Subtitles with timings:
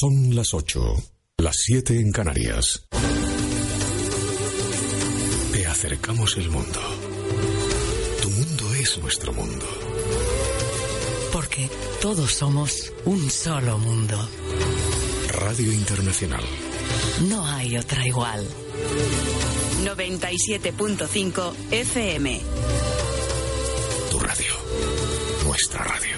[0.00, 0.80] Son las 8,
[1.38, 2.86] las 7 en Canarias.
[5.50, 6.80] Te acercamos el mundo.
[8.22, 9.66] Tu mundo es nuestro mundo.
[11.32, 11.68] Porque
[12.00, 14.16] todos somos un solo mundo.
[15.32, 16.44] Radio Internacional.
[17.28, 18.46] No hay otra igual.
[19.82, 22.40] 97.5 FM.
[24.12, 24.54] Tu radio.
[25.44, 26.17] Nuestra radio.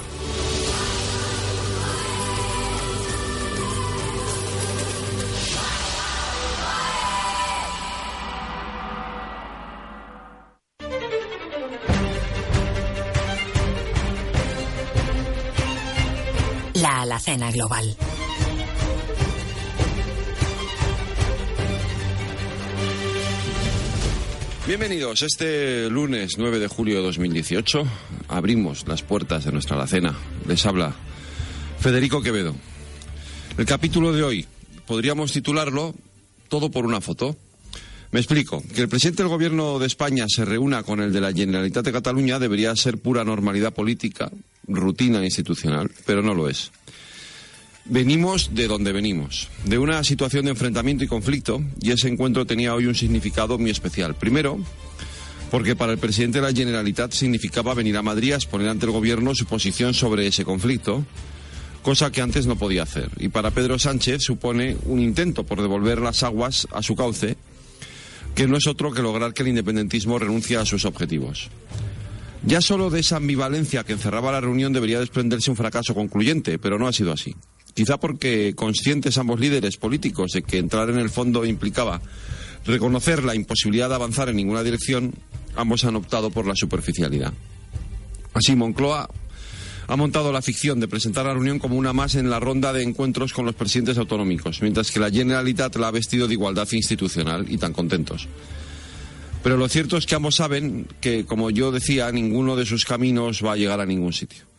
[17.20, 17.96] Alacena global.
[24.66, 25.20] Bienvenidos.
[25.22, 27.84] Este lunes 9 de julio de 2018
[28.28, 30.16] abrimos las puertas de nuestra alacena.
[30.48, 30.94] Les habla
[31.78, 32.54] Federico Quevedo.
[33.58, 34.46] El capítulo de hoy
[34.86, 35.94] podríamos titularlo
[36.48, 37.36] Todo por una foto.
[38.12, 38.62] Me explico.
[38.74, 41.92] Que el presidente del Gobierno de España se reúna con el de la Generalitat de
[41.92, 44.30] Cataluña debería ser pura normalidad política,
[44.66, 46.72] rutina institucional, pero no lo es.
[47.90, 52.72] Venimos de donde venimos, de una situación de enfrentamiento y conflicto, y ese encuentro tenía
[52.72, 54.14] hoy un significado muy especial.
[54.14, 54.60] Primero,
[55.50, 58.92] porque para el presidente de la Generalitat significaba venir a Madrid a exponer ante el
[58.92, 61.04] gobierno su posición sobre ese conflicto,
[61.82, 63.10] cosa que antes no podía hacer.
[63.18, 67.36] Y para Pedro Sánchez supone un intento por devolver las aguas a su cauce,
[68.36, 71.48] que no es otro que lograr que el independentismo renuncie a sus objetivos.
[72.44, 76.78] Ya solo de esa ambivalencia que encerraba la reunión debería desprenderse un fracaso concluyente, pero
[76.78, 77.34] no ha sido así.
[77.74, 82.00] Quizá porque conscientes ambos líderes políticos de que entrar en el fondo implicaba
[82.66, 85.14] reconocer la imposibilidad de avanzar en ninguna dirección,
[85.56, 87.32] ambos han optado por la superficialidad.
[88.34, 89.08] Así, Moncloa
[89.86, 92.82] ha montado la ficción de presentar la reunión como una más en la ronda de
[92.82, 97.50] encuentros con los presidentes autonómicos, mientras que la Generalitat la ha vestido de igualdad institucional
[97.50, 98.28] y tan contentos.
[99.42, 103.44] Pero lo cierto es que ambos saben que, como yo decía, ninguno de sus caminos
[103.44, 104.49] va a llegar a ningún sitio.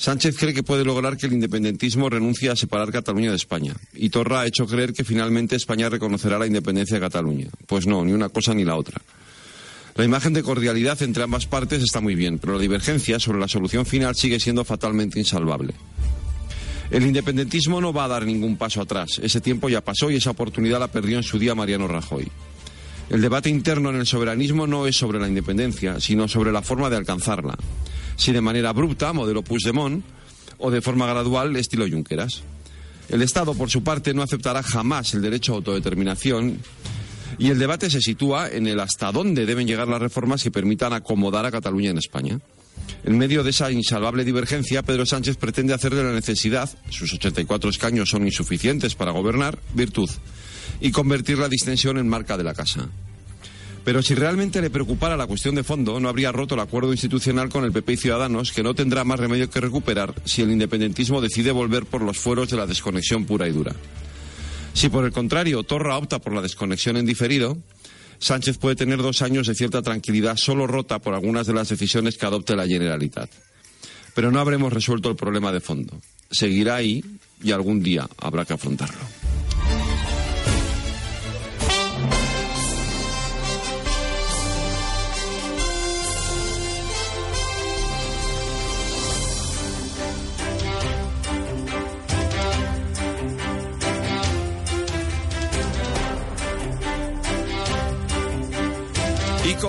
[0.00, 3.74] Sánchez cree que puede lograr que el independentismo renuncie a separar Cataluña de España.
[3.92, 7.48] Y Torra ha hecho creer que finalmente España reconocerá la independencia de Cataluña.
[7.66, 8.98] Pues no, ni una cosa ni la otra.
[9.96, 13.46] La imagen de cordialidad entre ambas partes está muy bien, pero la divergencia sobre la
[13.46, 15.74] solución final sigue siendo fatalmente insalvable.
[16.90, 19.20] El independentismo no va a dar ningún paso atrás.
[19.22, 22.26] Ese tiempo ya pasó y esa oportunidad la perdió en su día Mariano Rajoy.
[23.10, 26.88] El debate interno en el soberanismo no es sobre la independencia, sino sobre la forma
[26.88, 27.58] de alcanzarla
[28.20, 30.04] si de manera abrupta, modelo Puigdemont,
[30.58, 32.42] o de forma gradual, estilo Junqueras.
[33.08, 36.58] El Estado, por su parte, no aceptará jamás el derecho a autodeterminación
[37.38, 40.92] y el debate se sitúa en el hasta dónde deben llegar las reformas que permitan
[40.92, 42.38] acomodar a Cataluña en España.
[43.04, 47.70] En medio de esa insalvable divergencia, Pedro Sánchez pretende hacer de la necesidad, sus 84
[47.70, 50.10] escaños son insuficientes para gobernar, virtud,
[50.82, 52.90] y convertir la distensión en marca de la casa.
[53.84, 57.48] Pero si realmente le preocupara la cuestión de fondo, no habría roto el acuerdo institucional
[57.48, 61.20] con el PP y Ciudadanos, que no tendrá más remedio que recuperar si el independentismo
[61.20, 63.74] decide volver por los fueros de la desconexión pura y dura.
[64.74, 67.56] Si por el contrario Torra opta por la desconexión en diferido,
[68.18, 72.18] Sánchez puede tener dos años de cierta tranquilidad solo rota por algunas de las decisiones
[72.18, 73.30] que adopte la Generalitat.
[74.14, 75.98] Pero no habremos resuelto el problema de fondo.
[76.30, 77.02] Seguirá ahí
[77.42, 79.19] y algún día habrá que afrontarlo.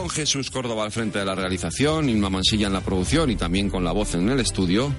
[0.02, 3.70] Con Jesús Córdoba al frente de la realización, Inma Mansilla en la producción y también
[3.70, 4.92] con la voz en el estudio,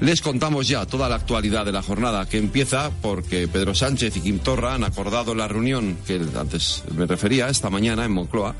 [0.00, 4.20] les contamos ya toda la actualidad de la jornada que empieza porque Pedro Sánchez y
[4.22, 8.54] Quim Torra han acordado la reunión que antes me refería esta mañana en Moncloa,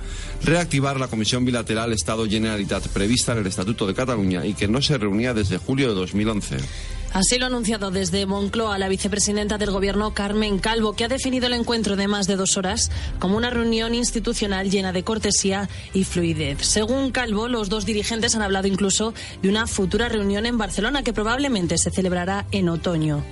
[0.45, 4.99] reactivar la comisión bilateral Estado-Generalitat prevista en el Estatuto de Cataluña y que no se
[4.99, 6.59] reunía desde julio de 2011.
[7.13, 11.47] Así lo ha anunciado desde Moncloa la vicepresidenta del Gobierno, Carmen Calvo, que ha definido
[11.47, 16.05] el encuentro de más de dos horas como una reunión institucional llena de cortesía y
[16.05, 16.59] fluidez.
[16.67, 21.13] Según Calvo, los dos dirigentes han hablado incluso de una futura reunión en Barcelona que
[21.13, 23.23] probablemente se celebrará en otoño.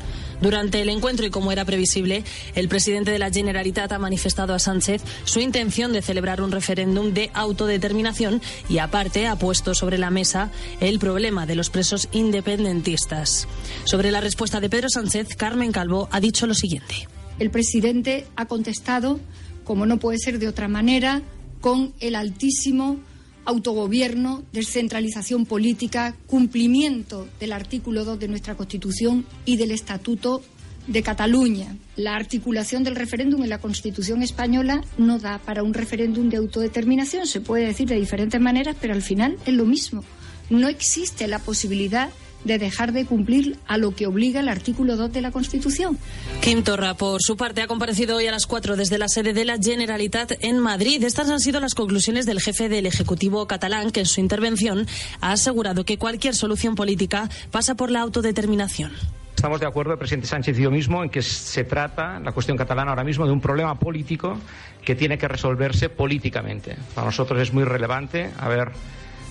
[0.45, 2.23] Durante el encuentro y como era previsible,
[2.55, 7.15] el presidente de la Generalitat ha manifestado a Sánchez su intención de celebrar un referéndum
[7.15, 10.51] de autodeterminación y aparte ha puesto sobre la mesa
[10.81, 13.49] el problema de los presos independentistas.
[13.85, 17.09] Sobre la respuesta de Pedro Sánchez, Carmen Calvo ha dicho lo siguiente.
[17.39, 19.21] El presidente ha contestado,
[19.65, 21.23] como no puede ser de otra manera,
[21.63, 22.99] con el altísimo
[23.45, 30.43] autogobierno, descentralización política, cumplimiento del artículo 2 de nuestra Constitución y del Estatuto
[30.87, 36.29] de Cataluña, la articulación del referéndum en la Constitución española no da para un referéndum
[36.29, 37.27] de autodeterminación.
[37.27, 40.05] Se puede decir de diferentes maneras, pero al final es lo mismo.
[40.51, 42.11] No existe la posibilidad
[42.45, 45.99] de dejar de cumplir a lo que obliga el artículo 2 de la Constitución.
[46.41, 49.45] Kim Torra, por su parte, ha comparecido hoy a las 4 desde la sede de
[49.45, 51.03] la Generalitat en Madrid.
[51.03, 54.87] Estas han sido las conclusiones del jefe del Ejecutivo catalán, que en su intervención
[55.21, 58.93] ha asegurado que cualquier solución política pasa por la autodeterminación.
[59.35, 62.57] Estamos de acuerdo, el presidente Sánchez y yo mismo, en que se trata, la cuestión
[62.57, 64.39] catalana ahora mismo, de un problema político
[64.85, 66.77] que tiene que resolverse políticamente.
[66.95, 68.73] Para nosotros es muy relevante haber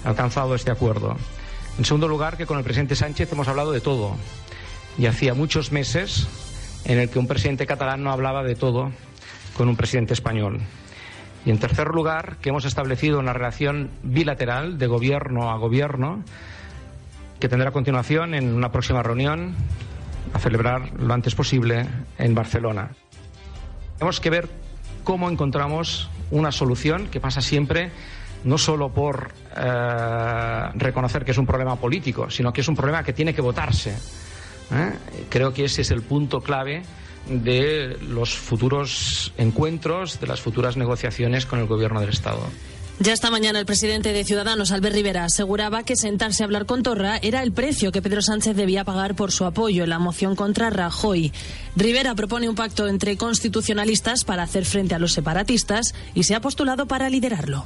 [0.04, 1.16] alcanzado este acuerdo.
[1.78, 4.16] En segundo lugar, que con el presidente Sánchez hemos hablado de todo.
[4.98, 6.28] Y hacía muchos meses
[6.86, 8.92] en el que un presidente catalán no hablaba de todo
[9.58, 10.60] con un presidente español.
[11.46, 16.24] Y en tercer lugar, que hemos establecido una relación bilateral de gobierno a gobierno
[17.40, 19.56] que tendrá continuación en una próxima reunión
[20.34, 21.86] a celebrar lo antes posible
[22.18, 22.92] en Barcelona.
[23.98, 24.50] Tenemos que ver
[25.04, 27.92] cómo encontramos una solución que pasa siempre
[28.44, 33.04] no solo por eh, reconocer que es un problema político, sino que es un problema
[33.04, 33.92] que tiene que votarse.
[34.72, 34.94] ¿eh?
[35.30, 36.84] Creo que ese es el punto clave
[37.28, 42.42] de los futuros encuentros, de las futuras negociaciones con el Gobierno del Estado.
[43.00, 46.84] Ya esta mañana el presidente de Ciudadanos, Albert Rivera, aseguraba que sentarse a hablar con
[46.84, 50.36] Torra era el precio que Pedro Sánchez debía pagar por su apoyo en la moción
[50.36, 51.34] contra Rajoy.
[51.76, 56.42] Rivera propone un pacto entre constitucionalistas para hacer frente a los separatistas y se ha
[56.42, 57.66] postulado para liderarlo.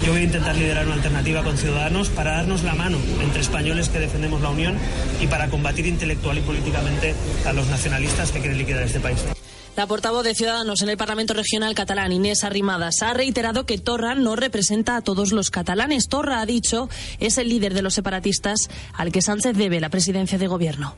[0.00, 3.88] Yo voy a intentar liderar una alternativa con Ciudadanos para darnos la mano entre españoles
[3.88, 4.76] que defendemos la Unión
[5.20, 7.14] y para combatir intelectual y políticamente
[7.44, 9.18] a los nacionalistas que quieren liquidar este país.
[9.76, 14.16] La portavoz de Ciudadanos en el Parlamento Regional catalán, Inés Arrimadas, ha reiterado que Torra
[14.16, 16.08] no representa a todos los catalanes.
[16.08, 16.88] Torra, ha dicho,
[17.20, 20.96] es el líder de los separatistas al que Sánchez debe la presidencia de gobierno.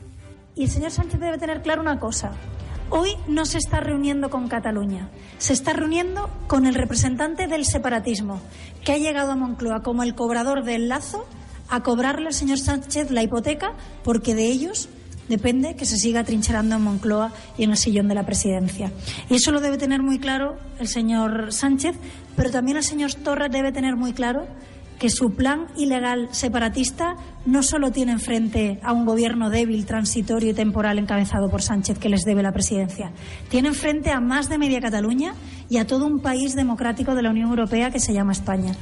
[0.55, 2.31] Y el señor Sánchez debe tener claro una cosa.
[2.93, 8.41] Hoy no se está reuniendo con Cataluña, se está reuniendo con el representante del separatismo,
[8.83, 11.25] que ha llegado a Moncloa como el cobrador del lazo
[11.69, 14.89] a cobrarle al señor Sánchez la hipoteca porque de ellos
[15.29, 18.91] depende que se siga trincherando en Moncloa y en el sillón de la presidencia.
[19.29, 21.95] Y eso lo debe tener muy claro el señor Sánchez,
[22.35, 24.47] pero también el señor Torres debe tener muy claro
[25.01, 27.15] que su plan ilegal separatista
[27.47, 32.07] no solo tiene enfrente a un gobierno débil, transitorio y temporal encabezado por Sánchez que
[32.07, 33.11] les debe la presidencia,
[33.49, 35.33] tiene enfrente a más de media Cataluña
[35.69, 38.75] y a todo un país democrático de la Unión Europea que se llama España.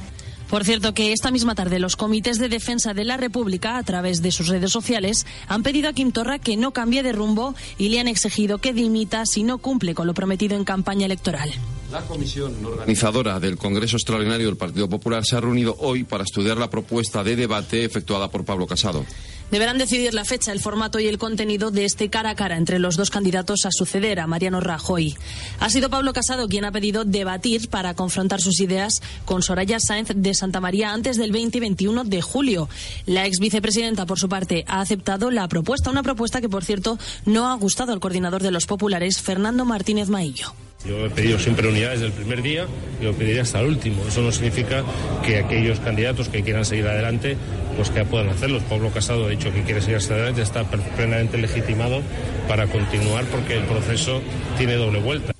[0.50, 4.20] Por cierto, que esta misma tarde los comités de defensa de la República, a través
[4.20, 7.88] de sus redes sociales, han pedido a Quim Torra que no cambie de rumbo y
[7.88, 11.50] le han exigido que dimita si no cumple con lo prometido en campaña electoral.
[11.90, 16.56] La comisión organizadora del Congreso Extraordinario del Partido Popular se ha reunido hoy para estudiar
[16.56, 19.04] la propuesta de debate efectuada por Pablo Casado.
[19.50, 22.78] Deberán decidir la fecha, el formato y el contenido de este cara a cara entre
[22.78, 25.16] los dos candidatos a suceder a Mariano Rajoy.
[25.58, 30.12] Ha sido Pablo Casado quien ha pedido debatir para confrontar sus ideas con Soraya Sáenz
[30.14, 32.68] de Santa María antes del 20 y 21 de julio.
[33.06, 37.00] La ex vicepresidenta, por su parte, ha aceptado la propuesta, una propuesta que, por cierto,
[37.26, 40.54] no ha gustado al coordinador de los populares, Fernando Martínez Maillo.
[40.84, 42.66] Yo he pedido siempre unidad desde el primer día
[43.00, 44.02] y lo pediré hasta el último.
[44.08, 44.82] Eso no significa
[45.24, 47.36] que aquellos candidatos que quieran seguir adelante,
[47.76, 48.60] pues que puedan hacerlo.
[48.68, 52.00] Pablo Casado ha dicho que quiere seguir hasta adelante, está plenamente legitimado
[52.48, 54.22] para continuar porque el proceso
[54.56, 55.34] tiene doble vuelta.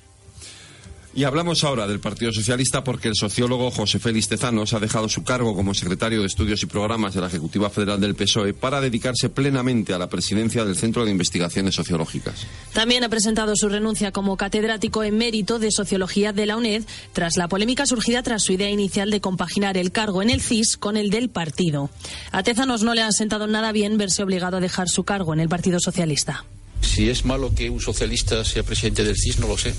[1.13, 5.25] Y hablamos ahora del Partido Socialista porque el sociólogo José Félix Tezanos ha dejado su
[5.25, 9.29] cargo como secretario de Estudios y Programas de la Ejecutiva Federal del PSOE para dedicarse
[9.29, 12.47] plenamente a la presidencia del Centro de Investigaciones Sociológicas.
[12.71, 17.49] También ha presentado su renuncia como catedrático emérito de Sociología de la UNED tras la
[17.49, 21.09] polémica surgida tras su idea inicial de compaginar el cargo en el CIS con el
[21.09, 21.89] del partido.
[22.31, 25.41] A Tezanos no le ha sentado nada bien verse obligado a dejar su cargo en
[25.41, 26.45] el Partido Socialista.
[26.81, 29.73] Si es malo que un socialista sea presidente del CIS, no lo sé.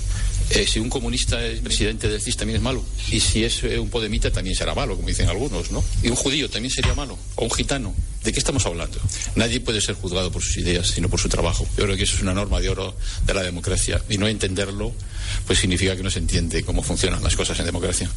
[0.49, 2.83] Eh, si un comunista es presidente del CIS, también es malo.
[3.11, 5.83] Y si es eh, un podemita, también será malo, como dicen algunos, ¿no?
[6.01, 7.17] Y un judío también sería malo.
[7.35, 7.93] O un gitano.
[8.23, 8.99] ¿De qué estamos hablando?
[9.35, 11.67] Nadie puede ser juzgado por sus ideas, sino por su trabajo.
[11.77, 12.95] Yo creo que eso es una norma de oro
[13.25, 14.01] de la democracia.
[14.09, 14.93] Y no entenderlo,
[15.45, 18.09] pues significa que no se entiende cómo funcionan las cosas en democracia.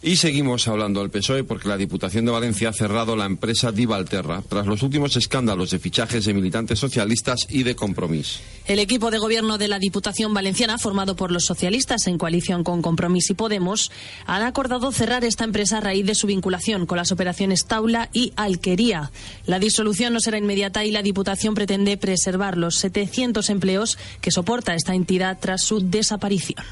[0.00, 4.42] Y seguimos hablando al PSOE porque la Diputación de Valencia ha cerrado la empresa Divalterra
[4.48, 8.38] tras los últimos escándalos de fichajes de militantes socialistas y de compromiso.
[8.66, 12.80] El equipo de gobierno de la Diputación Valenciana, formado por los socialistas en coalición con
[12.80, 13.90] Compromís y Podemos,
[14.26, 18.32] han acordado cerrar esta empresa a raíz de su vinculación con las operaciones Taula y
[18.36, 19.10] Alquería.
[19.46, 24.74] La disolución no será inmediata y la Diputación pretende preservar los 700 empleos que soporta
[24.74, 26.64] esta entidad tras su desaparición.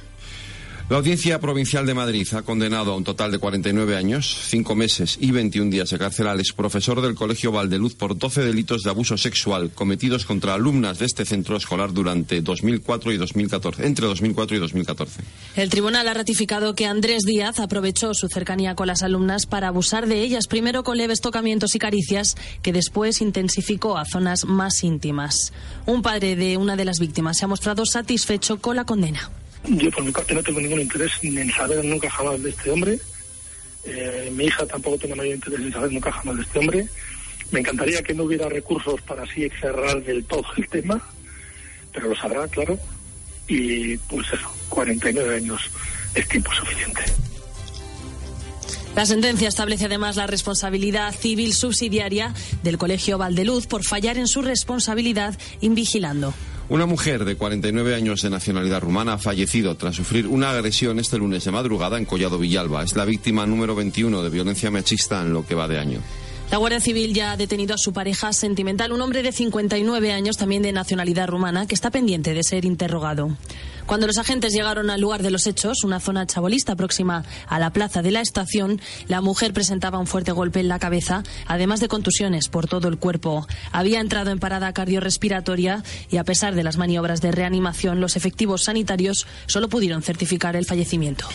[0.88, 5.18] La Audiencia Provincial de Madrid ha condenado a un total de 49 años, 5 meses
[5.20, 9.18] y 21 días de cárcel al exprofesor del Colegio Valdeluz por 12 delitos de abuso
[9.18, 14.60] sexual cometidos contra alumnas de este centro escolar durante 2004 y 2014, entre 2004 y
[14.60, 15.22] 2014.
[15.56, 20.06] El tribunal ha ratificado que Andrés Díaz aprovechó su cercanía con las alumnas para abusar
[20.06, 25.52] de ellas, primero con leves tocamientos y caricias, que después intensificó a zonas más íntimas.
[25.84, 29.32] Un padre de una de las víctimas se ha mostrado satisfecho con la condena.
[29.68, 32.98] Yo por mi parte no tengo ningún interés en saber nunca jamás de este hombre.
[33.84, 36.86] Eh, mi hija tampoco tiene mayor interés en saber nunca jamás de este hombre.
[37.50, 41.00] Me encantaría que no hubiera recursos para así cerrar del todo el tema,
[41.92, 42.78] pero lo sabrá, claro.
[43.48, 45.60] Y pues eso, 49 años
[46.14, 47.02] es tiempo suficiente.
[48.96, 52.32] La sentencia establece además la responsabilidad civil subsidiaria
[52.62, 56.32] del Colegio Valdeluz por fallar en su responsabilidad invigilando.
[56.68, 61.16] Una mujer de 49 años de nacionalidad rumana ha fallecido tras sufrir una agresión este
[61.16, 62.82] lunes de madrugada en Collado Villalba.
[62.82, 66.00] Es la víctima número 21 de violencia machista en lo que va de año.
[66.50, 70.36] La Guardia Civil ya ha detenido a su pareja sentimental, un hombre de 59 años,
[70.36, 73.36] también de nacionalidad rumana, que está pendiente de ser interrogado.
[73.86, 77.70] Cuando los agentes llegaron al lugar de los hechos, una zona chabolista próxima a la
[77.70, 81.86] plaza de la estación, la mujer presentaba un fuerte golpe en la cabeza, además de
[81.86, 83.46] contusiones por todo el cuerpo.
[83.70, 88.64] Había entrado en parada cardiorrespiratoria y, a pesar de las maniobras de reanimación, los efectivos
[88.64, 91.26] sanitarios solo pudieron certificar el fallecimiento.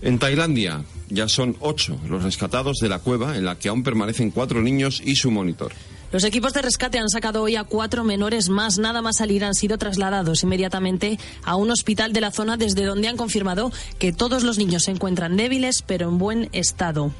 [0.00, 4.30] En Tailandia ya son ocho los rescatados de la cueva en la que aún permanecen
[4.30, 5.72] cuatro niños y su monitor.
[6.10, 8.78] Los equipos de rescate han sacado hoy a cuatro menores más.
[8.78, 13.08] Nada más salir han sido trasladados inmediatamente a un hospital de la zona desde donde
[13.08, 17.12] han confirmado que todos los niños se encuentran débiles pero en buen estado.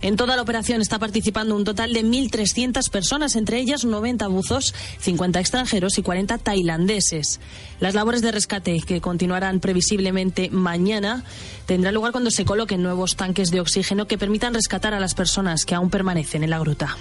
[0.00, 4.76] En toda la operación está participando un total de 1.300 personas, entre ellas 90 buzos,
[5.00, 7.40] 50 extranjeros y 40 tailandeses.
[7.80, 11.24] Las labores de rescate, que continuarán previsiblemente mañana,
[11.66, 15.64] tendrán lugar cuando se coloquen nuevos tanques de oxígeno que permitan rescatar a las personas
[15.64, 16.96] que aún permanecen en la gruta.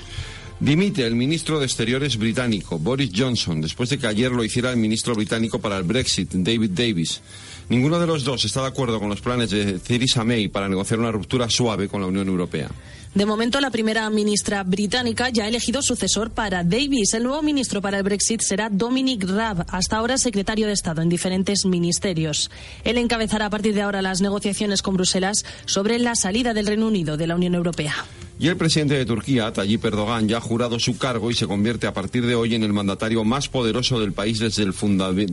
[0.59, 4.77] Dimite el ministro de Exteriores británico, Boris Johnson, después de que ayer lo hiciera el
[4.77, 7.21] ministro británico para el Brexit, David Davis.
[7.67, 10.99] Ninguno de los dos está de acuerdo con los planes de Theresa May para negociar
[10.99, 12.69] una ruptura suave con la Unión Europea.
[13.15, 17.13] De momento, la primera ministra británica ya ha elegido sucesor para Davis.
[17.13, 21.07] El nuevo ministro para el Brexit será Dominic Raab, hasta ahora secretario de Estado en
[21.07, 22.51] diferentes ministerios.
[22.83, 26.87] Él encabezará a partir de ahora las negociaciones con Bruselas sobre la salida del Reino
[26.87, 27.95] Unido de la Unión Europea.
[28.37, 31.87] Y el presidente de Turquía, Tayyip Erdogan, ya ha jurado su cargo y se convierte
[31.87, 34.73] a partir de hoy en el mandatario más poderoso del país desde el,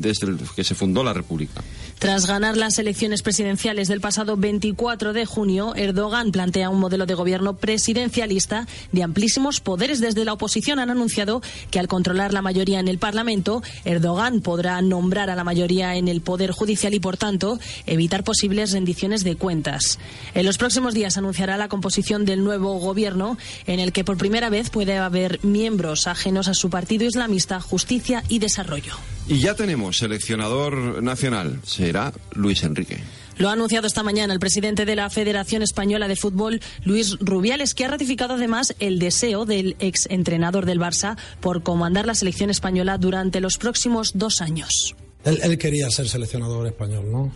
[0.01, 1.65] desde el que se fundó la República.
[1.99, 7.15] Tras ganar las elecciones presidenciales del pasado 24 de junio, Erdogan plantea un modelo de
[7.15, 9.99] gobierno presidencialista de amplísimos poderes.
[9.99, 11.43] Desde la oposición han anunciado
[11.73, 16.07] que al controlar la mayoría en el Parlamento, Erdogan podrá nombrar a la mayoría en
[16.07, 19.99] el Poder Judicial y, por tanto, evitar posibles rendiciones de cuentas.
[20.35, 24.19] En los próximos días anunciará la composición del nuevo gobierno gobierno en el que por
[24.19, 28.95] primera vez puede haber miembros ajenos a su partido islamista, Justicia y Desarrollo.
[29.27, 32.99] Y ya tenemos seleccionador nacional, será Luis Enrique.
[33.39, 37.73] Lo ha anunciado esta mañana el presidente de la Federación Española de Fútbol, Luis Rubiales,
[37.73, 42.51] que ha ratificado además el deseo del ex entrenador del Barça por comandar la selección
[42.51, 44.95] española durante los próximos dos años.
[45.25, 47.33] Él, quería ser seleccionador español, ¿no?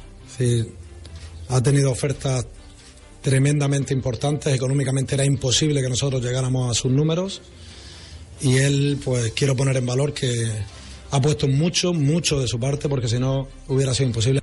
[1.49, 2.47] ha tenido ofertas
[3.27, 4.55] tremendamente importantes.
[4.55, 7.43] Económicamente era imposible que nosotros llegáramos a sus números.
[8.41, 10.49] Y él, pues quiero poner en valor que
[11.11, 14.41] ha puesto mucho, mucho de su parte, porque si no hubiera sido imposible.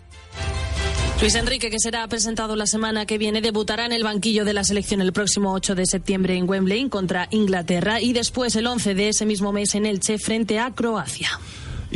[1.22, 4.66] Luis Enrique, que será presentado la semana que viene, debutará en el banquillo de la
[4.66, 9.08] selección el próximo 8 de septiembre en Wembley contra Inglaterra y después el 11 de
[9.08, 11.30] ese mismo mes en Elche frente a Croacia.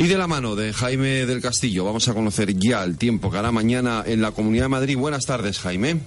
[0.00, 3.38] Y de la mano de Jaime del Castillo vamos a conocer ya el tiempo que
[3.38, 4.96] hará mañana en la Comunidad de Madrid.
[4.96, 5.98] Buenas tardes, Jaime.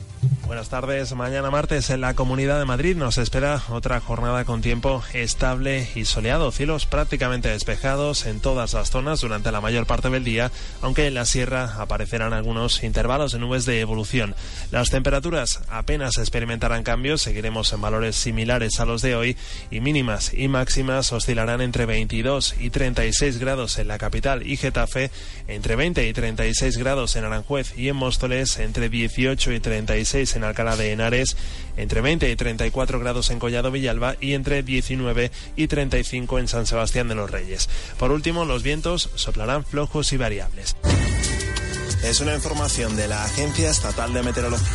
[0.46, 1.14] Buenas tardes.
[1.16, 6.06] Mañana martes en la Comunidad de Madrid nos espera otra jornada con tiempo estable y
[6.06, 6.52] soleado.
[6.52, 11.14] Cielos prácticamente despejados en todas las zonas durante la mayor parte del día, aunque en
[11.14, 14.36] la sierra aparecerán algunos intervalos de nubes de evolución.
[14.72, 19.38] Las temperaturas apenas experimentarán cambios, seguiremos en valores similares a los de hoy
[19.72, 25.12] y mínimas y máximas oscilarán entre 22 y 36 grados en la capital y Getafe,
[25.48, 30.44] entre 20 y 36 grados en Aranjuez y en Móstoles, entre 18 y 36 en
[30.44, 31.36] Alcalá de Henares,
[31.78, 36.66] entre 20 y 34 grados en Collado Villalba y entre 19 y 35 en San
[36.66, 37.70] Sebastián de los Reyes.
[37.98, 40.76] Por último, los vientos soplarán flojos y variables.
[42.04, 44.68] Es una información de la Agencia Estatal de Meteorología.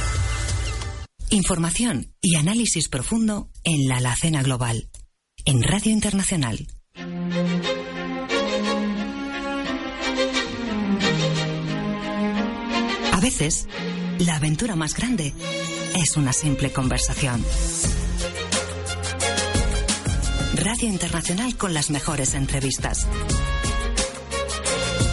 [1.31, 4.89] Información y análisis profundo en la Alacena Global,
[5.45, 6.69] en Radio Internacional.
[13.17, 13.67] A veces
[14.19, 15.33] La aventura más grande
[15.95, 17.43] es una simple conversación.
[20.55, 23.07] Radio Internacional con las mejores entrevistas.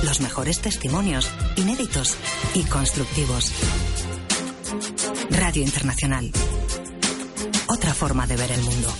[0.04, 2.18] Los mejores testimonios, inéditos
[2.54, 3.54] y constructivos.
[5.30, 6.30] Radio Internacional.
[7.68, 8.94] Otra forma de ver el mundo.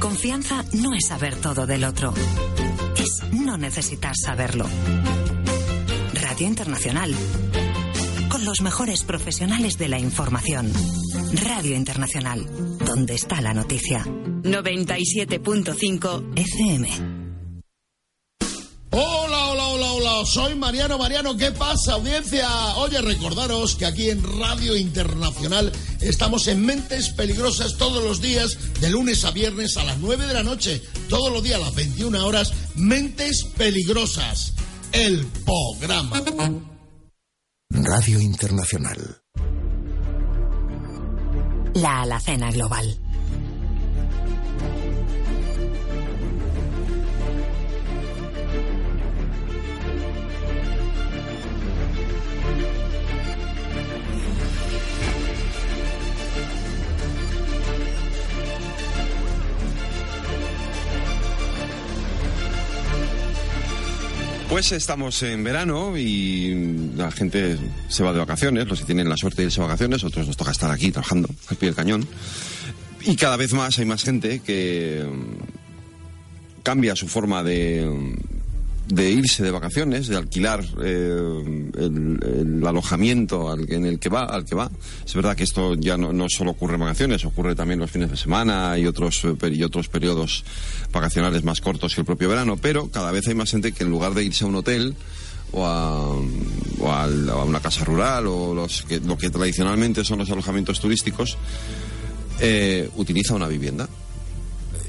[0.00, 2.14] Confianza no es saber todo del otro.
[3.04, 4.64] Es no necesitar saberlo.
[6.14, 7.14] Radio Internacional.
[8.30, 10.72] Con los mejores profesionales de la información.
[11.42, 12.46] Radio Internacional.
[12.78, 14.06] Donde está la noticia.
[14.06, 16.88] 97.5 FM.
[18.92, 19.68] Hola, hola, hola,
[20.24, 22.48] soy Mariano Mariano, ¿qué pasa audiencia?
[22.76, 28.90] Oye, recordaros que aquí en Radio Internacional estamos en Mentes Peligrosas todos los días, de
[28.90, 32.26] lunes a viernes a las 9 de la noche, todos los días a las 21
[32.26, 34.52] horas, Mentes Peligrosas,
[34.92, 36.22] el programa.
[37.70, 39.22] Radio Internacional.
[41.74, 43.03] La Alacena Global.
[64.54, 67.58] Pues estamos en verano y la gente
[67.88, 70.36] se va de vacaciones, los que tienen la suerte de irse de vacaciones, otros nos
[70.36, 72.06] toca estar aquí trabajando al pie del cañón.
[73.02, 78.14] Y cada vez más hay más gente que mm, cambia su forma de,
[78.88, 84.44] de irse de vacaciones, de alquilar eh, el, alojamiento al en el que va, al
[84.44, 84.70] que va.
[85.04, 88.16] Es verdad que esto ya no, solo ocurre en vacaciones, ocurre también los fines de
[88.16, 90.44] semana y otros eh, y otros periodos
[90.92, 93.90] vacacionales más cortos que el propio verano, pero cada vez hay más gente que en
[93.90, 94.94] lugar de irse a un hotel
[95.52, 100.30] o a, o a una casa rural o los que, lo que tradicionalmente son los
[100.30, 101.38] alojamientos turísticos,
[102.40, 103.88] eh, utiliza una vivienda.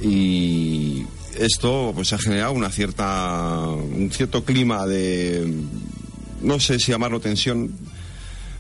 [0.02, 1.06] Y
[1.40, 5.54] esto pues ha generado una cierta un cierto clima de
[6.42, 7.74] no sé si llamarlo tensión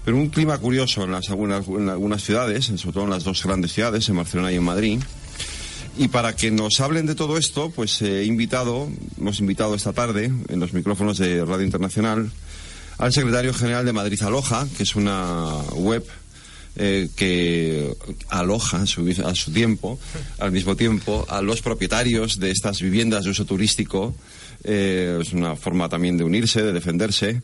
[0.05, 3.43] pero un clima curioso en, las, algunas, en algunas ciudades, sobre todo en las dos
[3.43, 4.99] grandes ciudades, en Barcelona y en Madrid.
[5.97, 8.87] Y para que nos hablen de todo esto, pues he invitado,
[9.19, 12.29] hemos invitado esta tarde en los micrófonos de Radio Internacional
[12.99, 16.05] al secretario general de Madrid Aloja, que es una web
[16.75, 17.95] eh, que
[18.29, 19.99] aloja a su, a su tiempo,
[20.39, 24.15] al mismo tiempo, a los propietarios de estas viviendas de uso turístico.
[24.63, 27.41] Eh, es una forma también de unirse, de defenderse.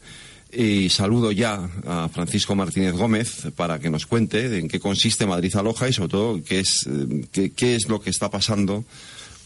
[0.54, 5.56] Y saludo ya a Francisco Martínez Gómez para que nos cuente en qué consiste Madrid
[5.56, 6.90] Aloja y sobre todo qué es,
[7.32, 8.84] qué, qué es lo que está pasando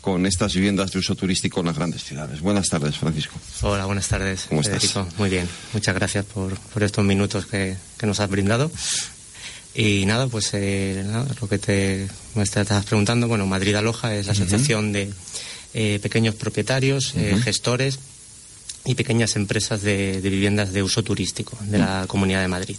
[0.01, 2.39] con estas viviendas de uso turístico en las grandes ciudades.
[2.39, 3.39] Buenas tardes, Francisco.
[3.61, 4.45] Hola, buenas tardes.
[4.49, 4.81] ¿Cómo estás?
[4.81, 5.07] Federico.
[5.17, 8.71] Muy bien, muchas gracias por, por estos minutos que, que nos has brindado.
[9.75, 14.25] Y nada, pues eh, nada, lo que te me estabas preguntando, bueno, Madrid Aloja es
[14.25, 15.09] la asociación de
[15.73, 17.99] eh, pequeños propietarios, eh, gestores
[18.85, 22.77] y pequeñas empresas de, de viviendas de uso turístico de la Comunidad de Madrid.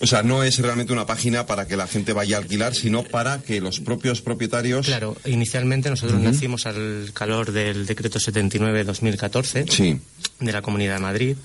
[0.00, 3.04] O sea, no es realmente una página para que la gente vaya a alquilar, sino
[3.04, 4.86] para que los propios propietarios.
[4.86, 10.00] Claro, inicialmente nosotros nacimos al calor del decreto 79-2014 Sí.
[10.40, 11.36] de la Comunidad de Madrid.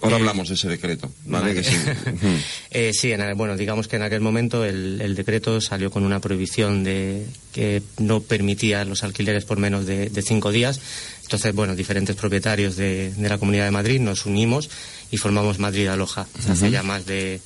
[0.00, 1.46] Ahora Eh, hablamos de ese decreto, ¿vale?
[1.52, 1.54] Vale.
[1.62, 1.76] Que sí.
[2.70, 6.20] Eh, sí, en, bueno, digamos que en aquel momento el, el decreto salió con una
[6.20, 10.80] prohibición de que no permitía los alquileres por menos de, de cinco días.
[11.22, 14.70] Entonces, bueno, diferentes propietarios de, de la Comunidad de Madrid nos unimos
[15.10, 17.40] y formamos Madrid Aloja hace ya más de,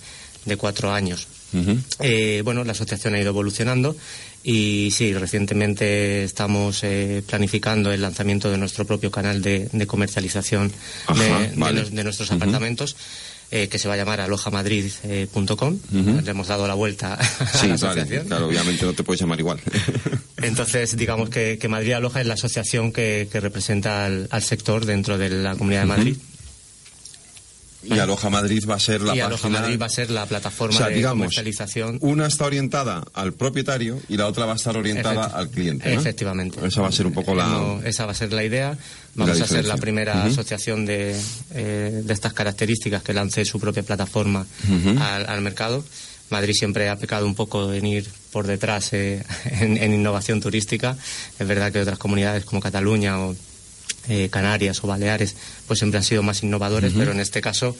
[0.45, 1.27] de cuatro años.
[2.01, 3.97] Eh, bueno, la asociación ha ido evolucionando
[4.45, 10.73] y sí, recientemente estamos eh, planificando el lanzamiento de nuestro propio canal de, de comercialización
[11.07, 11.91] Ajá, de, vale.
[12.05, 12.97] nuestros apartamentos.
[13.55, 15.79] eh, que se va a llamar alojamadrid.com.
[16.25, 18.27] Le hemos dado la vuelta a la vale, asociación.
[18.27, 19.61] claro, obviamente no te puedes llamar igual.
[20.38, 24.87] Entonces, digamos que, que Madrid Aloja es la asociación que, que representa al, al sector
[24.87, 25.87] dentro de la Comunidad de.
[25.87, 26.17] Madrid.
[27.85, 29.61] Y Aloja Madrid va a ser la y página.
[29.61, 31.99] Madrid va a ser la plataforma O sea, de digamos, comercialización.
[32.01, 35.95] Una está orientada al propietario y la otra va a estar orientada Efecti- al cliente.
[35.95, 36.01] ¿no?
[36.01, 36.66] Efectivamente.
[36.66, 37.47] Esa va a ser un poco la.
[37.47, 38.77] No, esa va a ser la idea.
[39.14, 41.14] Vamos La a ser la primera asociación de,
[41.55, 44.47] eh, de estas características que lance su propia plataforma
[44.99, 45.85] al mercado.
[46.31, 50.97] Madrid siempre ha pecado un poco en ir por detrás eh, en, en innovación turística.
[51.38, 53.37] Es verdad que otras comunidades como Cataluña o
[54.09, 55.37] eh, Canarias o Baleares,
[55.67, 57.77] pues siempre han sido más innovadores, pero en este caso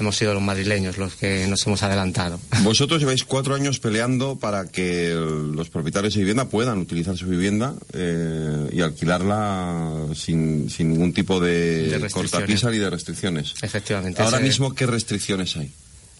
[0.00, 2.40] hemos sido los madrileños los que nos hemos adelantado.
[2.62, 7.74] Vosotros lleváis cuatro años peleando para que los propietarios de vivienda puedan utilizar su vivienda
[7.92, 13.54] eh, y alquilarla sin, sin, ningún tipo de, de cortapisa ni de restricciones.
[13.62, 14.22] Efectivamente.
[14.22, 15.72] Ahora mismo, ¿qué restricciones hay?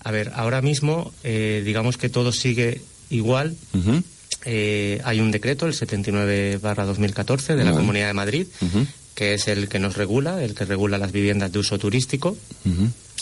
[0.05, 2.81] A ver, ahora mismo, eh, digamos que todo sigue
[3.11, 3.57] igual.
[4.45, 8.47] Eh, hay un decreto, el 79-2014 de la Comunidad de Madrid,
[9.19, 12.37] que es el que nos regula, el que regula las viviendas de uso turístico.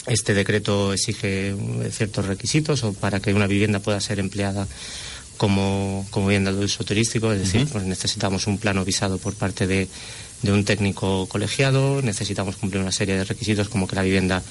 [0.07, 1.55] Este decreto exige
[1.91, 4.69] ciertos requisitos para que una vivienda pueda ser empleada
[5.39, 9.89] como, vivienda de uso turístico, es decir, pues necesitamos un plano visado por parte de,
[10.43, 14.43] un técnico colegiado, necesitamos cumplir una serie de requisitos como que la vivienda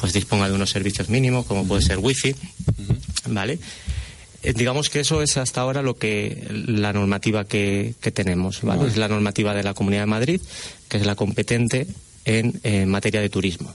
[0.00, 2.34] pues disponga de unos servicios mínimos, como puede ser wifi,
[3.28, 3.58] ¿vale?
[4.44, 8.86] Eh, digamos que eso es hasta ahora lo que la normativa que, tenemos, ¿vale?
[8.86, 10.40] Es la normativa de la Comunidad de Madrid,
[10.88, 11.86] que es la competente
[12.24, 13.74] en, materia de turismo.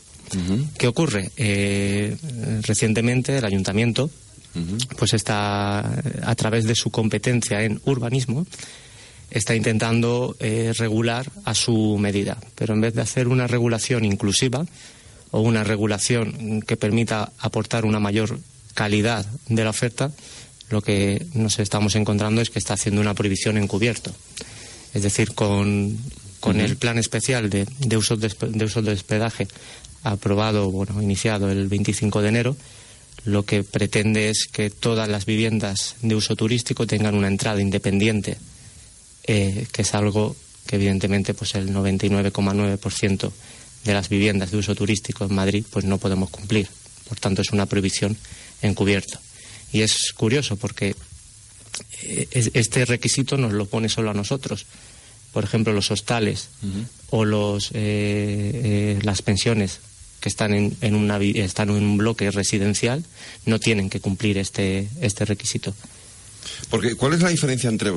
[0.78, 1.32] ¿Qué ocurre?
[1.38, 2.16] Eh,
[2.62, 4.10] recientemente el ayuntamiento
[4.98, 8.46] pues está a través de su competencia en urbanismo
[9.32, 14.66] está intentando eh, regular a su medida, pero en vez de hacer una regulación inclusiva
[15.32, 18.40] o una regulación que permita aportar una mayor
[18.74, 20.12] calidad de la oferta,
[20.70, 24.14] lo que nos estamos encontrando es que está haciendo una prohibición encubierto.
[24.94, 25.98] Es decir, con,
[26.46, 29.48] el plan especial de, de, uso de, de uso de hospedaje
[30.04, 32.58] aprobado, bueno, iniciado el 25 de enero,
[33.26, 38.38] lo que pretende es que todas las viviendas de uso turístico tengan una entrada independiente,
[39.26, 43.32] eh, que es algo que evidentemente pues el 99,9%
[43.86, 46.68] de las viviendas de uso turístico en Madrid pues no podemos cumplir.
[47.08, 48.16] Por tanto, es una prohibición
[48.62, 49.20] encubierta.
[49.72, 50.96] Y es curioso porque
[52.04, 54.66] eh, este requisito nos lo pone solo a nosotros.
[55.32, 56.50] Por ejemplo, los hostales
[57.12, 59.80] o los, eh, las pensiones
[60.20, 63.06] que están en, en, una, están en un bloque residencial
[63.46, 65.74] no tienen que cumplir este, este requisito.
[66.70, 67.92] Porque, ¿cuál es la diferencia entre,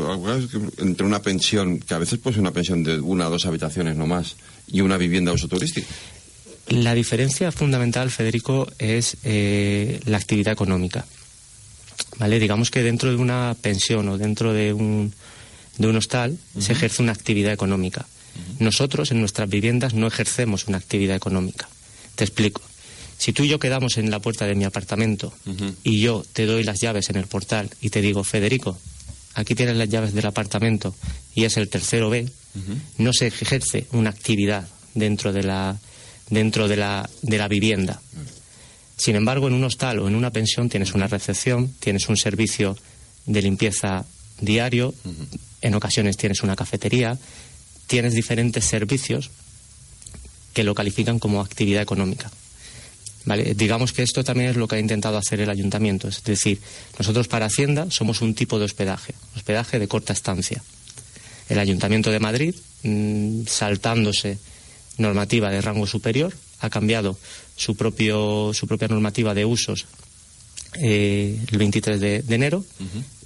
[0.79, 3.97] entre una pensión, que a veces puede ser una pensión de una o dos habitaciones
[3.97, 5.89] no más, y una vivienda uso turístico?
[6.69, 11.05] La diferencia fundamental, Federico, es eh, la actividad económica.
[12.19, 12.39] ¿Vale?
[12.39, 15.13] Digamos que dentro de una pensión o dentro de un,
[15.79, 18.07] de un hostal se ejerce una actividad económica.
[18.59, 21.69] Nosotros en nuestras viviendas no ejercemos una actividad económica.
[22.15, 22.63] Te explico.
[23.19, 25.33] Si tú y yo quedamos en la puerta de mi apartamento
[25.85, 28.79] y yo te doy las llaves en el portal y te digo, Federico,
[29.35, 30.95] aquí tienes las llaves del apartamento
[31.35, 32.29] y es el tercero B,
[32.99, 35.79] no se ejerce una actividad dentro de la,
[36.31, 38.01] dentro de la, de la vivienda.
[38.97, 42.77] Sin embargo, en un hostal o en una pensión tienes una recepción, tienes un servicio
[43.27, 44.05] de limpieza
[44.41, 44.95] diario,
[45.61, 47.19] en ocasiones tienes una cafetería,
[47.87, 49.31] tienes diferentes servicios
[50.53, 52.31] que lo califican como actividad económica.
[53.25, 56.09] Vale, digamos que esto también es lo que ha intentado hacer el ayuntamiento.
[56.09, 56.61] Es decir,
[56.99, 60.63] nosotros para Hacienda somos un tipo de hospedaje, hospedaje de corta estancia.
[61.49, 64.39] El ayuntamiento de Madrid, mm, saltándose
[64.99, 67.19] normativa de rango superior, ha cambiado
[67.63, 69.87] su, propio, su propia normativa de usos
[70.81, 72.65] eh, el 23 de, enero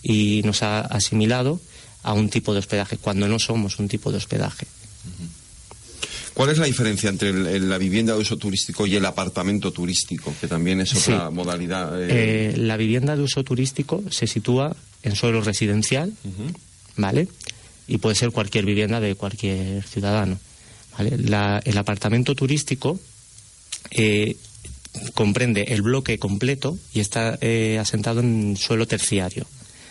[0.03, 1.59] y nos ha asimilado
[2.03, 4.67] a un tipo de hospedaje, cuando no somos un tipo de hospedaje.
[6.35, 10.47] ¿Cuál es la diferencia entre la vivienda de uso turístico y el apartamento turístico, que
[10.47, 11.99] también es otra modalidad?
[11.99, 12.09] Eh?
[12.11, 16.13] Eh, la vivienda de uso turístico se sitúa en suelo residencial,
[16.97, 17.29] ¿vale?
[17.89, 20.39] Y puede ser cualquier vivienda de cualquier ciudadano.
[20.99, 23.01] el apartamento turístico
[23.91, 24.37] eh,
[25.15, 27.39] comprende el bloque completo y está
[27.81, 29.47] asentado en suelo terciario.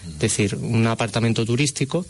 [0.08, 2.06] Es decir, un apartamento turístico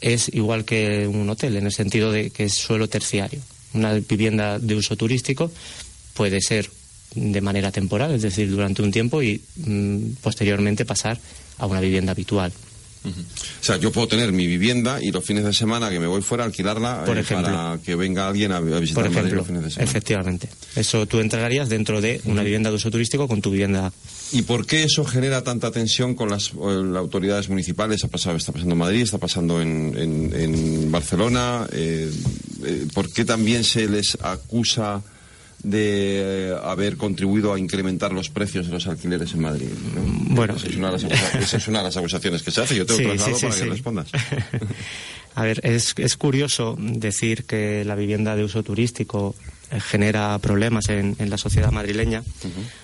[0.00, 3.40] es igual que un hotel, en el sentido de que es suelo terciario
[3.76, 5.50] una vivienda de uso turístico
[6.14, 6.70] puede ser
[7.14, 11.18] de manera temporal, es decir, durante un tiempo y mm, posteriormente pasar
[11.58, 12.52] a una vivienda habitual.
[13.06, 16.22] O sea, yo puedo tener mi vivienda y los fines de semana que me voy
[16.22, 19.62] fuera alquilarla Por eh, ejemplo, para que venga alguien a, visitar Por ejemplo, los fines
[19.62, 19.90] de semana.
[19.90, 20.48] Efectivamente.
[20.74, 23.92] Eso tú entregarías dentro de una vivienda de uso turístico con tu vivienda.
[24.32, 28.04] ¿Y por qué eso genera tanta tensión con las, autoridades municipales?
[28.04, 31.66] Ha pasado, está pasando en Madrid, está pasando en, Barcelona.
[31.72, 32.10] Eh,
[32.64, 35.02] eh, ¿Por qué también se les acusa
[35.62, 39.68] de eh, haber contribuido a incrementar los precios de los alquileres en Madrid.
[40.30, 40.76] Bueno, esa es,
[41.68, 42.76] una de las acusaciones que se hace.
[42.76, 44.08] Yo tengo sí, sí, para que respondas.
[45.34, 49.34] a ver, es, es curioso decir que la vivienda de uso turístico
[49.70, 52.22] eh, genera problemas en, la sociedad madrileña,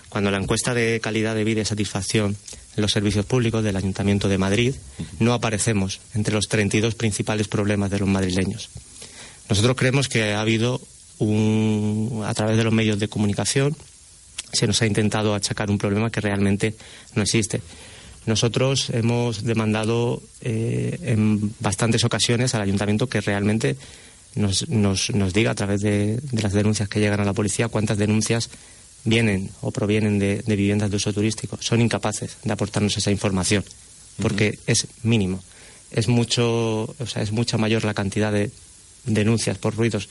[0.09, 2.37] cuando la encuesta de calidad de vida y satisfacción
[2.77, 4.75] en los servicios públicos del Ayuntamiento de Madrid
[5.21, 8.71] no aparecemos entre los 32 principales problemas de los madrileños.
[9.49, 10.81] Nosotros creemos que ha habido
[11.25, 13.77] un, a través de los medios de comunicación,
[14.53, 16.75] se nos ha intentado achacar un problema que realmente
[17.15, 17.63] no existe.
[18.27, 23.77] Nosotros hemos demandado eh, en bastantes ocasiones al ayuntamiento que realmente
[24.35, 27.69] nos, nos, nos diga a través de, de, las denuncias que llegan a la policía
[27.69, 28.51] cuántas denuncias
[29.05, 31.59] vienen o provienen de, de viviendas de uso turístico.
[31.61, 33.65] Son incapaces de aportarnos esa información
[34.21, 34.59] porque uh -huh.
[34.67, 35.43] es mínimo.
[35.91, 38.51] Es mucho, o sea, es mucha mayor la cantidad de
[39.05, 40.09] denuncias por ruidos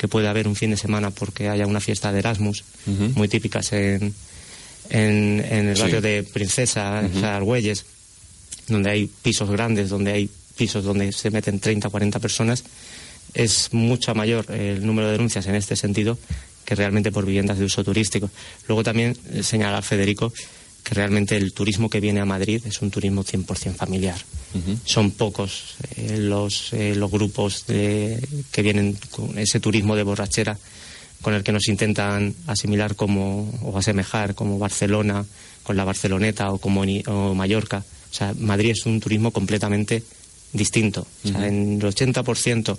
[0.00, 3.14] que puede haber un fin de semana porque haya una fiesta de Erasmus, uh -huh.
[3.16, 4.14] muy típicas en,
[4.88, 6.02] en, en el barrio sí.
[6.08, 7.16] de Princesa, uh -huh.
[7.18, 7.84] o sea, Argüelles,
[8.66, 12.64] donde hay pisos grandes, donde hay pisos donde se meten 30, 40 personas,
[13.34, 16.16] es mucho mayor el número de denuncias en este sentido
[16.64, 18.30] que realmente por viviendas de uso turístico.
[18.68, 20.32] Luego también eh, señala Federico
[20.82, 24.18] que realmente el turismo que viene a Madrid es un turismo 100% familiar.
[24.54, 24.78] Uh -huh.
[24.84, 28.18] Son pocos eh, los, eh, los grupos de,
[28.50, 30.58] que vienen con ese turismo de borrachera
[31.22, 35.24] con el que nos intentan asimilar como, o asemejar como Barcelona,
[35.62, 37.84] con la Barceloneta o como o Mallorca.
[38.10, 40.02] O sea, Madrid es un turismo completamente
[40.52, 41.06] distinto.
[41.24, 41.30] Uh -huh.
[41.30, 42.78] O sea, en el 80%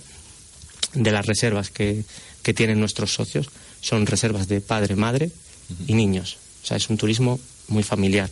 [0.94, 2.04] de las reservas que,
[2.42, 5.28] que tienen nuestros socios son reservas de padre, madre
[5.70, 5.86] uh -huh.
[5.88, 6.38] y niños.
[6.64, 7.40] O sea, es un turismo
[7.72, 8.30] muy familiar.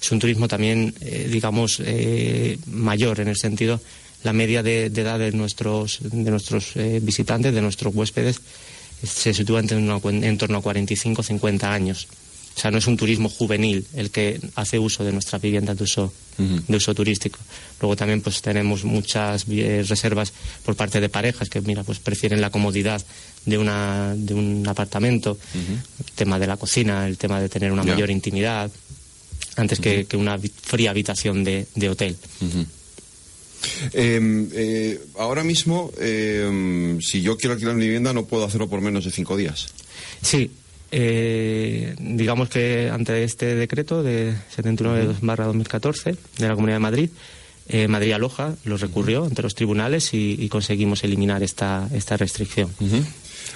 [0.00, 3.80] Es un turismo también, eh, digamos, eh, mayor en el sentido,
[4.22, 8.40] la media de, de edad de nuestros, de nuestros eh, visitantes, de nuestros huéspedes,
[9.02, 12.08] se sitúa en, en torno a 45 50 años.
[12.56, 15.84] O sea, no es un turismo juvenil el que hace uso de nuestras viviendas de
[15.84, 16.62] uso, uh -huh.
[16.66, 17.38] de uso turístico.
[17.80, 20.32] Luego también pues tenemos muchas eh, reservas
[20.64, 23.04] por parte de parejas que, mira, pues prefieren la comodidad
[23.44, 26.06] de, una, de un apartamento, uh -huh.
[26.06, 27.92] el tema de la cocina, el tema de tener una yeah.
[27.92, 28.70] mayor intimidad,
[29.56, 29.84] antes uh -huh.
[29.84, 32.16] que, que, una fría habitación de, de hotel.
[33.92, 38.80] Eh, eh, ahora mismo, eh, si yo quiero alquilar mi vivienda, no puedo hacerlo por
[38.80, 39.66] menos de cinco días.
[40.22, 40.50] Sí,
[40.90, 47.10] eh, digamos que ante este decreto de 79-2014 de la Comunidad de Madrid,
[47.68, 52.70] eh, Madrid Aloja lo recurrió ante los tribunales y, y conseguimos eliminar esta, esta restricción.
[52.80, 53.04] Uh -huh.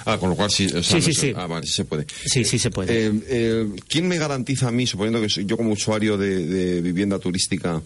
[0.05, 1.33] Ah, con lo cual sí, o sea, sí, sí, sí.
[1.35, 2.05] Ah, vale, sí se puede.
[2.25, 3.07] Sí, sí se puede.
[3.07, 6.81] Eh, eh, ¿Quién me garantiza a mí, suponiendo que soy yo como usuario de, de
[6.81, 7.81] vivienda turística,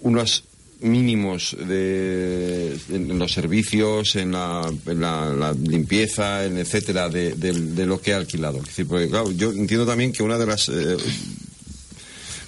[0.00, 0.44] unos
[0.80, 7.52] mínimos de, en los servicios, en la, en la, la limpieza, en etcétera, de, de,
[7.52, 8.58] de, lo que he alquilado.
[8.58, 10.96] Es decir, porque, claro, yo entiendo también que una de las eh,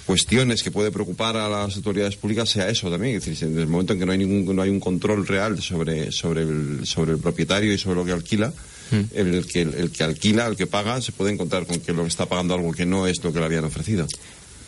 [0.05, 3.67] cuestiones que puede preocupar a las autoridades públicas sea eso también, es decir, en el
[3.67, 7.11] momento en que no hay ningún no hay un control real sobre sobre el, sobre
[7.11, 8.53] el propietario y sobre lo que alquila,
[8.91, 9.01] mm.
[9.13, 12.09] el, que el que alquila, el que paga, se puede encontrar con que lo que
[12.09, 14.07] está pagando algo que no es lo que le habían ofrecido.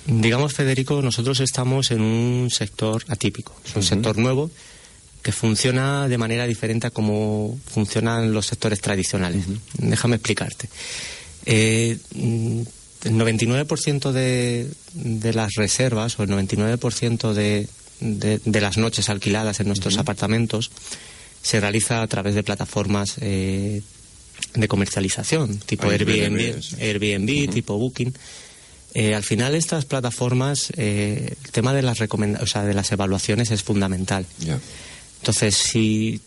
[0.05, 3.89] Digamos, Federico, nosotros estamos en un sector atípico, es un uh -huh.
[3.89, 4.49] sector nuevo
[5.21, 9.47] que funciona de manera diferente a como funcionan los sectores tradicionales.
[9.47, 9.59] Uh -huh.
[9.89, 10.69] Déjame explicarte.
[11.45, 11.97] Eh,
[13.03, 17.67] el 99% de, de, las reservas o el 99% de,
[17.99, 20.01] de, de, las noches alquiladas en nuestros uh -huh.
[20.01, 20.71] apartamentos
[21.41, 23.81] se realiza a través de plataformas eh,
[24.53, 26.19] de comercialización, tipo Airbnb,
[26.79, 28.13] Airbnb, Airbnb tipo Booking.
[28.93, 33.51] Eh, al final estas plataformas, eh, el tema de las o sea, de las evaluaciones
[33.51, 34.25] es fundamental.
[34.39, 34.59] Yeah.
[35.19, 36.21] Entonces, si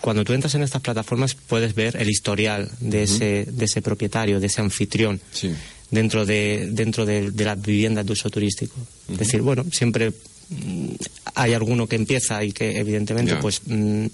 [0.00, 3.04] cuando tú entras en estas plataformas puedes ver el historial de, uh -huh.
[3.04, 5.54] ese, de ese propietario, de ese anfitrión, sí.
[5.90, 8.74] dentro, de, dentro de, de, las viviendas de uso turístico.
[8.76, 9.12] Uh -huh.
[9.12, 10.88] Es decir, bueno, siempre mm,
[11.34, 13.40] hay alguno que empieza y que evidentemente, yeah.
[13.40, 14.06] pues mm,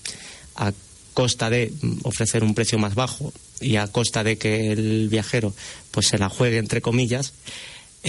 [0.56, 0.72] a
[1.14, 1.72] costa de
[2.04, 5.52] ofrecer un precio más bajo y a costa de que el viajero
[5.90, 7.32] pues se la juegue entre comillas,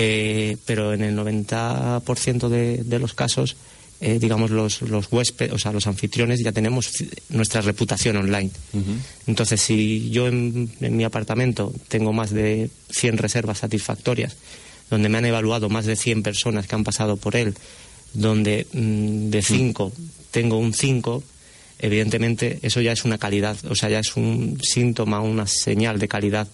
[0.02, 3.58] eh, pero en el 90% de, de, los casos,
[4.00, 6.90] eh, digamos, los, los huéspedes, o sea, los anfitriones ya tenemos
[7.28, 8.50] nuestra reputación online.
[8.72, 8.98] Uh -huh.
[9.28, 14.38] Entonces, si yo en, en, mi apartamento tengo más de 100 reservas satisfactorias,
[14.90, 17.54] donde me han evaluado más de 100 personas que han pasado por él,
[18.14, 19.94] donde mmm, de 5 uh -huh.
[20.32, 21.22] tengo un 5,
[21.80, 26.08] evidentemente eso ya es una calidad, o sea, ya es un síntoma, una señal de
[26.08, 26.48] calidad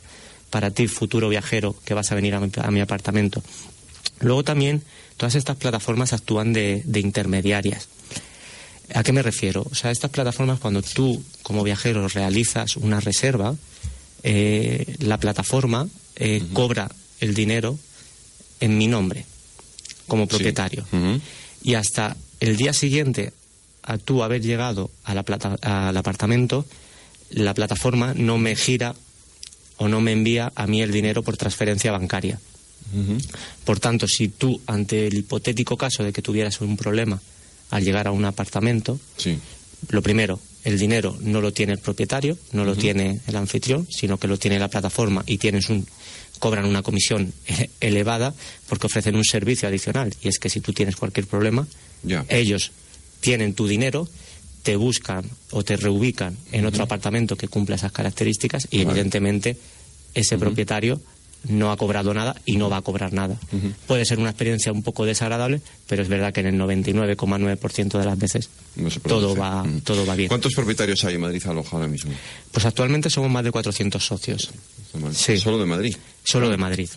[0.55, 3.43] para ti, futuro viajero, que vas a venir a mi, a mi apartamento.
[4.21, 4.83] Luego también,
[5.17, 7.89] todas estas plataformas actúan de, de, intermediarias.
[8.93, 9.67] ¿A qué me refiero?
[9.69, 13.53] O sea, estas plataformas, cuando tú, como viajero, realizas una reserva,
[14.23, 16.53] eh, la plataforma eh, uh -huh.
[16.53, 16.89] cobra
[17.19, 17.77] el dinero
[18.61, 19.25] en mi nombre,
[20.07, 20.85] como propietario.
[20.89, 20.95] Sí.
[20.95, 21.21] Uh -huh.
[21.63, 23.33] Y hasta el día siguiente
[23.83, 26.65] a tú haber llegado a la plata, al apartamento,
[27.29, 28.95] la plataforma no me gira
[29.77, 32.39] o no me envía a mí el dinero por transferencia bancaria.
[32.93, 33.25] Uh -huh.
[33.63, 37.19] Por tanto, si tú, ante el hipotético caso de que tuvieras un problema
[37.71, 39.39] al llegar a un apartamento, sí.
[39.89, 44.17] lo primero, el dinero no lo tiene el propietario, no lo tiene el anfitrión, sino
[44.17, 45.85] que lo tiene la plataforma y tienes un
[46.39, 47.33] cobran una comisión
[47.79, 48.33] elevada
[48.67, 51.67] porque ofrecen un servicio adicional y es que si tú tienes cualquier problema,
[52.29, 52.71] ellos
[53.19, 54.07] tienen tu dinero,
[54.65, 59.55] te buscan o te reubican en otro apartamento que cumpla esas características y evidentemente
[60.15, 60.99] ese propietario
[61.47, 63.37] no ha cobrado nada y no va a cobrar nada.
[63.85, 68.05] Puede ser una experiencia un poco desagradable, pero es verdad que en el 99,9% de
[68.05, 68.49] las veces
[69.07, 70.29] todo, va, todo va bien.
[70.29, 72.11] ¿Cuántos propietarios hay en Madrid alojados ahora mismo?
[72.51, 74.49] Pues actualmente somos más de 400 socios.
[75.13, 75.95] ¿Solo de Madrid?
[76.23, 76.89] Solo de Madrid.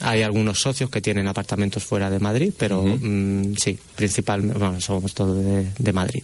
[0.00, 5.14] Hay algunos socios que tienen apartamentos fuera de Madrid, pero mm, sí, principalmente, bueno, somos
[5.14, 5.38] todos
[5.78, 6.22] de, Madrid.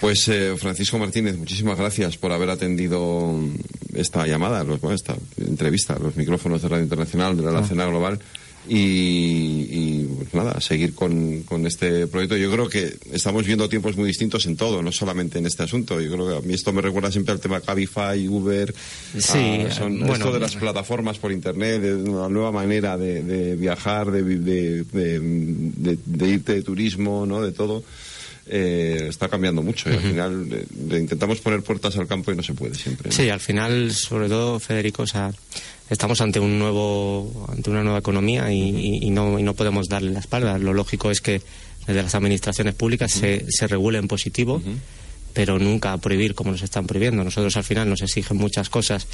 [0.00, 3.34] Pues eh, Francisco Martínez, muchísimas gracias por haber atendido
[3.94, 7.66] esta llamada, esta entrevista, los micrófonos de Radio Internacional de la ah.
[7.66, 8.20] Cena Global
[8.68, 12.36] y, pues nada, seguir con, con, este proyecto.
[12.36, 16.00] Yo creo que estamos viendo tiempos muy distintos en todo, no solamente en este asunto.
[16.00, 18.74] Yo creo que a mí esto me recuerda siempre al tema Cabify, Uber,
[19.16, 24.22] sí, son, esto de las plataformas por Internet, de una nueva manera de, viajar, de,
[24.22, 27.42] de, irte de turismo, ¿no?
[27.42, 27.82] de todo.
[28.50, 32.42] Eh, está cambiando mucho y al final le, intentamos poner puertas al campo y no
[32.42, 33.12] se puede siempre.
[33.12, 35.32] Sí, al final, sobre todo, Federico, o sea,
[35.90, 40.20] estamos ante un nuevo ante una nueva economía y, no, y no podemos darle la
[40.20, 40.56] espalda.
[40.58, 41.42] Lo lógico es que
[41.86, 44.62] desde las administraciones públicas se, se regule en positivo,
[45.34, 47.22] pero nunca prohibir como nos están prohibiendo.
[47.22, 49.06] Nosotros al final nos exigen muchas cosas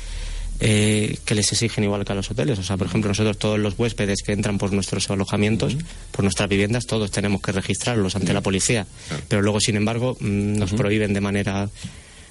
[0.61, 2.59] eh, que les exigen igual que a los hoteles.
[2.59, 5.77] O sea, por ejemplo, nosotros todos los huéspedes que entran por nuestros alojamientos,
[6.12, 8.87] por nuestras viviendas, todos tenemos que registrarlos ante la policía.
[9.29, 11.69] Pero luego, sin embargo, mm, nos prohíben de manera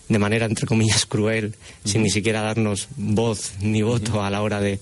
[0.10, 1.56] de manera, entre comillas, cruel,
[1.86, 4.80] sin ni siquiera darnos voz ni voto a la hora de,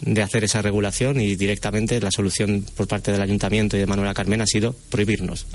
[0.00, 1.20] de, hacer esa regulación.
[1.20, 5.46] Y directamente la solución por parte del Ayuntamiento y de Manuela Carmen ha sido prohibirnos.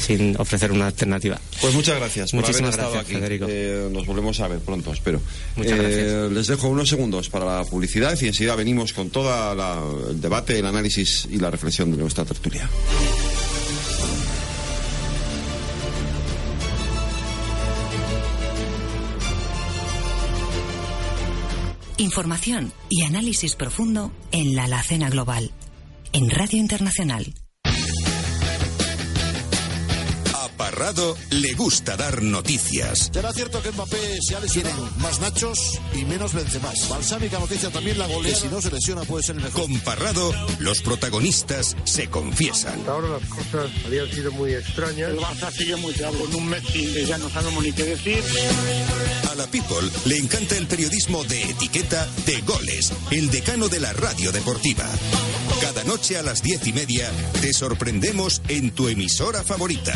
[0.00, 1.38] Sin ofrecer una alternativa.
[1.60, 3.14] Pues muchas gracias por haber estado aquí.
[3.16, 5.20] Eh, nos volvemos a ver pronto, espero.
[5.56, 6.32] Muchas eh, gracias.
[6.32, 9.30] Les dejo unos segundos para la publicidad y enseguida venimos con todo
[10.10, 12.68] el debate, el análisis y la reflexión de nuestra tertulia.
[21.98, 25.50] Información y análisis profundo en la Alacena Global,
[26.14, 27.34] en Radio Internacional.
[31.30, 33.10] Le gusta dar noticias.
[33.12, 34.88] ¿Será cierto que Mbappé se ha lesionado?
[34.96, 36.88] más Nachos y menos más.
[36.88, 38.34] Balsámica noticia también la golea.
[38.34, 39.60] si no se lesiona puede ser el mejor.
[39.60, 42.80] Con Parrado, los protagonistas se confiesan.
[42.88, 45.10] ahora las cosas habían sido muy extrañas.
[45.10, 46.18] El Barça sigue muy bravo.
[46.18, 48.24] Con un Messi que ya no sabemos ni qué decir.
[49.30, 53.92] A la People le encanta el periodismo de etiqueta de goles, el decano de la
[53.92, 54.86] radio deportiva.
[55.60, 57.10] Cada noche a las diez y media
[57.42, 59.94] te sorprendemos en tu emisora favorita.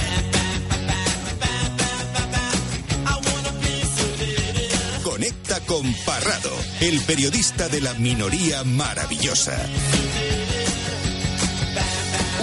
[5.60, 9.56] Con Parrado, el periodista de la minoría maravillosa.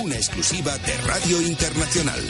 [0.01, 2.21] Una exclusiva de Radio Internacional.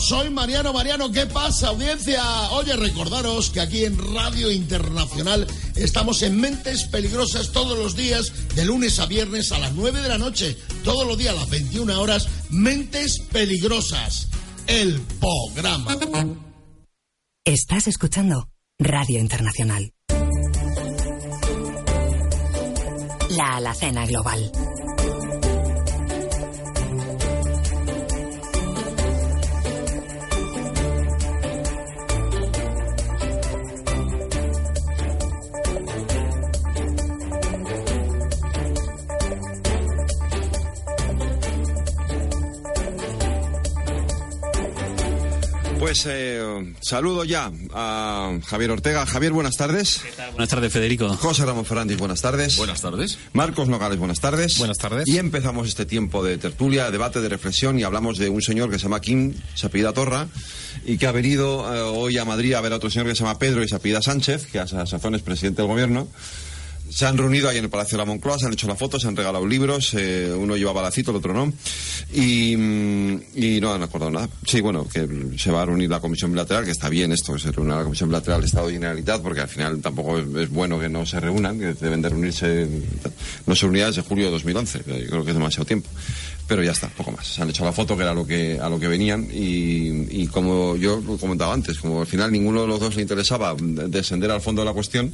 [0.00, 1.10] Soy Mariano Mariano.
[1.10, 2.22] ¿Qué pasa, audiencia?
[2.52, 8.64] Oye, recordaros que aquí en Radio Internacional estamos en Mentes Peligrosas todos los días, de
[8.64, 12.00] lunes a viernes a las 9 de la noche, todos los días a las 21
[12.00, 12.28] horas.
[12.50, 14.28] Mentes Peligrosas,
[14.66, 15.96] el programa.
[17.44, 19.92] Estás escuchando Radio Internacional.
[23.30, 24.50] La Alacena Global.
[45.78, 49.06] Pues eh, saludo ya a Javier Ortega.
[49.06, 50.02] Javier, buenas tardes.
[50.32, 51.08] Buenas tardes, Federico.
[51.16, 52.56] José Ramón Fernández, buenas tardes.
[52.56, 53.18] Buenas tardes.
[53.32, 54.58] Marcos Nogales, buenas tardes.
[54.58, 55.06] Buenas tardes.
[55.06, 58.78] Y empezamos este tiempo de tertulia, debate, de reflexión y hablamos de un señor que
[58.78, 60.26] se llama Kim, se apellida Torra,
[60.84, 63.22] y que ha venido eh, hoy a Madrid a ver a otro señor que se
[63.22, 66.08] llama Pedro y se apellida Sánchez, que a sazón es presidente del gobierno.
[66.90, 68.98] Se han reunido ahí en el Palacio de la Moncloa, se han hecho la foto,
[68.98, 71.52] se han regalado libros, eh, uno lleva balacito, el otro no,
[72.12, 74.28] y, y, no han acordado nada.
[74.46, 77.40] Sí, bueno, que se va a reunir la Comisión Bilateral, que está bien esto, que
[77.40, 80.88] se reúna la Comisión Bilateral Estado y Generalitat, porque al final tampoco es, bueno que
[80.88, 82.68] no se reúnan, que deben de reunirse,
[83.46, 85.88] no se reunirán desde julio de 2011, yo creo que es demasiado tiempo
[86.48, 87.26] pero ya está, poco más.
[87.26, 90.26] Se han hecho la foto que era lo que, a lo que venían y, y
[90.28, 94.30] como yo lo comentaba antes, como al final ninguno de los dos le interesaba descender
[94.30, 95.12] al fondo de la cuestión,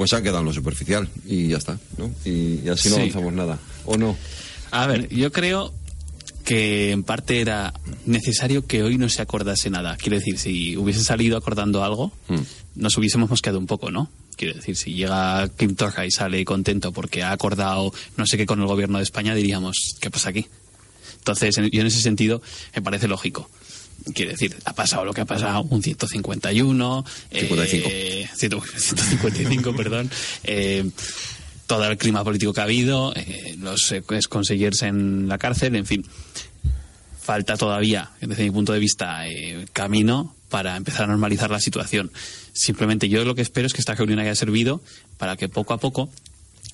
[0.00, 2.10] pues se ha quedado en lo superficial y ya está, ¿no?
[2.24, 4.16] Y, así no avanzamos nada, ¿o no?
[4.70, 5.74] A ver, yo creo
[6.42, 7.74] que en parte era
[8.06, 9.98] necesario que hoy no se acordase nada.
[9.98, 12.36] Quiero decir, si hubiese salido acordando algo, Mm.
[12.76, 14.10] nos hubiésemos mosqueado un poco, ¿no?
[14.36, 18.46] Quiero decir, si llega Kim Torra y sale contento porque ha acordado no sé qué
[18.46, 20.46] con el gobierno de España, diríamos, ¿qué pasa aquí?
[21.18, 22.40] Entonces, en- yo en ese sentido
[22.74, 23.50] me parece lógico.
[24.12, 27.88] Quiero decir, ha pasado lo que ha pasado, un 151, 55.
[27.90, 30.10] eh, 155, perdón,
[30.44, 30.88] eh,
[31.66, 33.94] todo el clima político que ha habido, eh, los
[34.28, 36.04] consellers en la cárcel, en fin.
[37.20, 42.10] Falta todavía, desde mi punto de vista, eh, camino para empezar a normalizar la situación.
[42.52, 44.82] Simplemente yo lo que espero es que esta reunión haya servido
[45.18, 46.10] para que poco a poco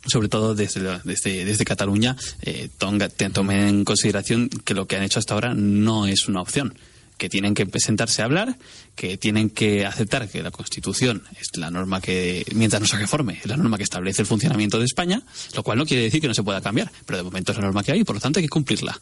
[0.08, 5.02] sobre todo desde, la- desde, desde Cataluña, eh, tomen en consideración que lo que han
[5.02, 6.78] hecho hasta ahora no es una opción
[7.18, 8.58] que tienen que presentarse a hablar,
[8.94, 13.40] que tienen que aceptar que la Constitución es la norma que, mientras no se reforme,
[13.42, 15.22] es la norma que establece el funcionamiento de España,
[15.54, 17.64] lo cual no quiere decir que no se pueda cambiar, pero de momento es la
[17.64, 18.98] norma que hay y por lo tanto hay que cumplirla.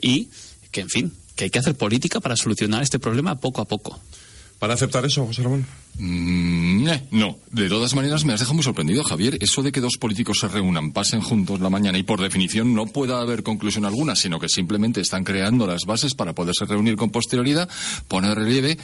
[0.00, 0.28] Y
[0.70, 4.00] que, en fin, que hay que hacer política para solucionar este problema poco a poco.
[4.58, 5.66] ¿Para aceptar eso, José Ramón?
[5.98, 9.36] Mm, eh, no, de todas maneras me has dejado muy sorprendido, Javier.
[9.40, 12.86] Eso de que dos políticos se reúnan, pasen juntos la mañana y por definición no
[12.86, 17.10] pueda haber conclusión alguna, sino que simplemente están creando las bases para poderse reunir con
[17.10, 17.68] posterioridad,
[18.08, 18.78] pone de relieve,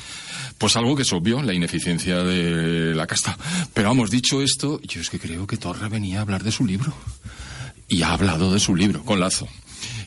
[0.58, 3.38] pues algo que es obvio, la ineficiencia de la casta.
[3.72, 6.66] Pero vamos, dicho esto, yo es que creo que Torra venía a hablar de su
[6.66, 6.92] libro.
[7.88, 9.48] Y ha hablado de su libro, con lazo.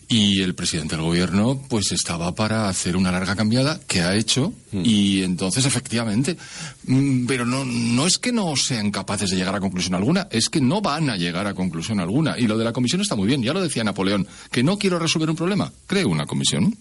[0.07, 4.53] Y el presidente del gobierno, pues estaba para hacer una larga cambiada, que ha hecho,
[4.71, 6.37] y entonces, efectivamente,
[6.85, 10.49] mm, pero no, no es que no sean capaces de llegar a conclusión alguna, es
[10.49, 12.37] que no van a llegar a conclusión alguna.
[12.37, 14.99] Y lo de la comisión está muy bien, ya lo decía Napoleón, que no quiero
[14.99, 16.75] resolver un problema, creo una comisión.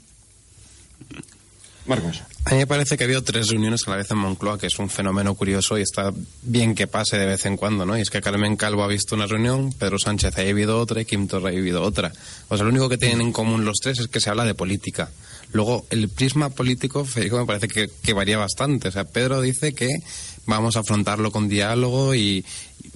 [1.87, 2.23] Marcos.
[2.47, 4.67] A mí me parece que ha habido tres reuniones a la vez en Moncloa, que
[4.67, 6.13] es un fenómeno curioso y está
[6.43, 7.97] bien que pase de vez en cuando, ¿no?
[7.97, 11.05] Y es que Carmen Calvo ha visto una reunión, Pedro Sánchez ha vivido otra y
[11.05, 12.13] Kim Torra ha vivido otra.
[12.49, 14.55] O sea, lo único que tienen en común los tres es que se habla de
[14.55, 15.11] política.
[15.53, 18.89] Luego, el prisma político, Federico, me parece que, varía bastante.
[18.89, 19.89] O sea, Pedro dice que
[20.47, 22.45] vamos a afrontarlo con diálogo y,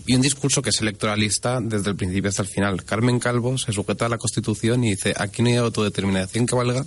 [0.07, 2.85] y un discurso que es electoralista desde el principio hasta el final.
[2.85, 6.85] Carmen Calvo se sujeta a la Constitución y dice, aquí no hay autodeterminación que valga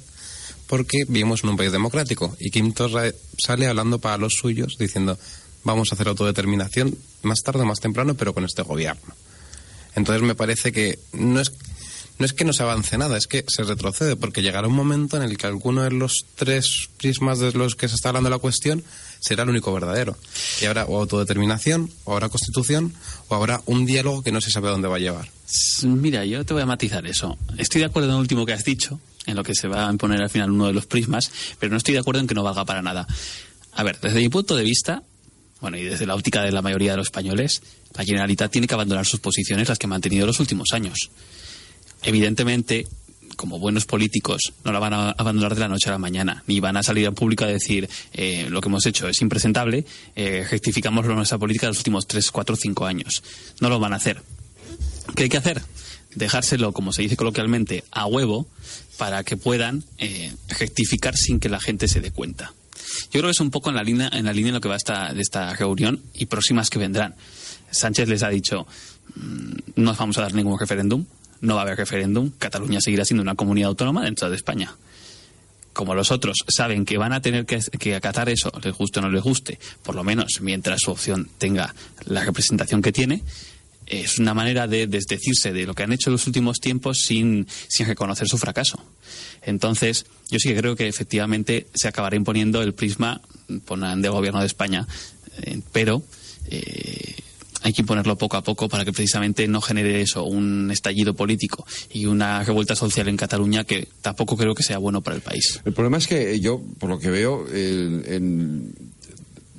[0.72, 2.34] porque vivimos en un país democrático.
[2.40, 5.20] Y Kim Torra sale hablando para los suyos, diciendo,
[5.66, 9.14] vamos a hacer autodeterminación más tarde o más temprano, pero con este gobierno.
[9.98, 11.52] Entonces me parece que no es,
[12.20, 15.18] no es que no se avance nada, es que se retrocede, porque llegará un momento
[15.18, 18.38] en el que alguno de los tres prismas de los que se está hablando la
[18.38, 18.82] cuestión
[19.22, 20.18] será el único verdadero.
[20.62, 22.94] Y habrá o autodeterminación, o habrá constitución,
[23.30, 25.30] o habrá un diálogo que no se sabe a dónde va a llevar.
[25.84, 27.38] Mira, yo te voy a matizar eso.
[27.58, 29.92] Estoy de acuerdo en lo último que has dicho, en lo que se va a
[29.92, 32.44] imponer al final uno de los prismas, pero no estoy de acuerdo en que no
[32.44, 33.08] valga para nada.
[33.74, 35.04] A ver, desde mi punto de vista,
[35.62, 37.62] bueno, y desde la óptica de la mayoría de los españoles,
[37.94, 41.12] la Generalitat tiene que abandonar sus posiciones, las que ha mantenido los últimos años.
[42.04, 42.88] Evidentemente,
[43.36, 46.60] como buenos políticos, no la van a abandonar de la noche a la mañana, ni
[46.60, 50.46] van a salir al público a decir eh, lo que hemos hecho es impresentable, eh,
[50.50, 53.24] rectificamos nuestra política de los últimos 3, 4, 5 años.
[53.60, 54.22] No lo van a hacer.
[55.16, 55.62] ¿Qué hay que hacer?
[56.16, 58.48] Dejárselo, como se dice coloquialmente, a huevo
[58.98, 62.54] para que puedan eh, rectificar sin que la gente se dé cuenta.
[63.06, 64.70] Yo creo que es un poco en la línea en, la línea en lo que
[64.70, 67.16] va esta, de esta reunión y próximas que vendrán.
[67.72, 68.68] Sánchez les ha dicho,
[69.16, 71.06] mm, no vamos a dar ningún referéndum,
[71.42, 74.76] no va a haber referéndum, Cataluña seguirá siendo una comunidad autónoma dentro de España.
[75.74, 79.10] Como los otros saben que van a tener que, acatar eso, les guste o no
[79.10, 81.74] les guste, por lo menos mientras su opción tenga
[82.06, 83.24] la representación que tiene,
[83.88, 87.48] es una manera de desdecirse de lo que han hecho en los últimos tiempos sin,
[87.68, 88.82] sin reconocer su fracaso.
[89.42, 94.46] Entonces, yo sí que creo que efectivamente se acabará imponiendo el prisma del gobierno de
[94.46, 94.88] España,
[95.42, 96.04] eh, pero
[96.48, 97.16] eh,
[97.64, 101.66] hay que imponerlo poco a poco para que precisamente no genere eso, un estallido político
[101.92, 105.60] y una revuelta social en Cataluña que tampoco creo que sea bueno para el país.
[105.66, 108.74] El problema es que yo, por lo que veo, el-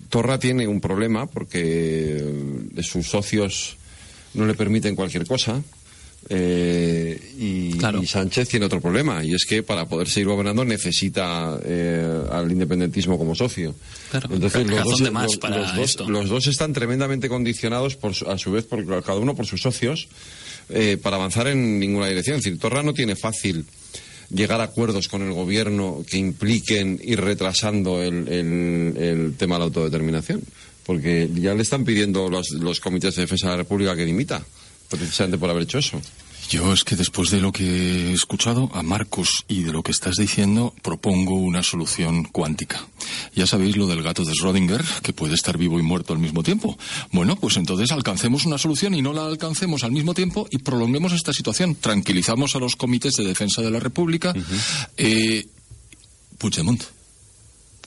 [0.08, 2.22] Torra tiene un problema porque
[2.70, 3.76] de sus socios
[4.34, 5.62] no le permiten cualquier cosa.
[6.34, 11.58] Eh, y, y Sánchez tiene otro problema y es que para poder seguir gobernando necesita
[11.64, 13.74] eh, al independentismo como socio.
[14.34, 18.12] Entonces los dos, de más los- para los dos- los dos están tremendamente condicionados por
[18.28, 20.08] a su vez por cada uno por sus socios
[20.70, 22.36] eh, para avanzar en ninguna dirección.
[22.38, 23.66] Es decir, Torra no tiene fácil
[24.30, 29.58] llegar a acuerdos con el gobierno que impliquen ir retrasando el, el- el tema de
[29.60, 30.40] la autodeterminación.
[30.86, 34.42] Porque ya le están pidiendo los, los comités de defensa de la República que dimita,
[34.90, 36.00] precisamente por haber hecho eso.
[36.50, 39.92] Yo es que después de lo que he escuchado a Marcos y de lo que
[39.92, 42.86] estás diciendo, propongo una solución cuántica.
[43.34, 46.42] Ya sabéis lo del gato de Schrödinger, que puede estar vivo y muerto al mismo
[46.42, 46.76] tiempo.
[47.10, 51.12] Bueno, pues entonces alcancemos una solución y no la alcancemos al mismo tiempo y prolonguemos
[51.12, 51.74] esta situación.
[51.74, 54.34] Tranquilizamos a los comités de defensa de la República.
[54.96, 55.46] eh,
[56.38, 56.82] Puigdemont.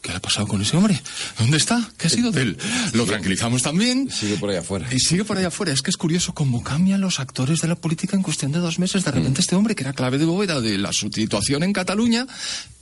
[0.05, 1.01] ¿Qué le ha pasado con ese hombre?
[1.39, 1.89] ¿Dónde está?
[1.97, 2.57] ¿Qué ha sido de él?
[2.93, 4.07] Lo tranquilizamos también.
[4.11, 4.87] Sigue por ahí afuera.
[4.93, 5.73] Y sigue por ahí afuera.
[5.73, 8.77] Es que es curioso cómo cambian los actores de la política en cuestión de dos
[8.77, 9.03] meses.
[9.03, 12.27] De repente este hombre, que era clave de bóveda de la situación en Cataluña,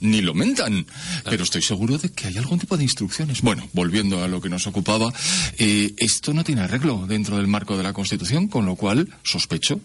[0.00, 0.84] ni lo mentan.
[1.24, 3.40] Pero estoy seguro de que hay algún tipo de instrucciones.
[3.40, 5.10] Bueno, volviendo a lo que nos ocupaba,
[5.56, 9.80] eh, esto no tiene arreglo dentro del marco de la Constitución, con lo cual sospecho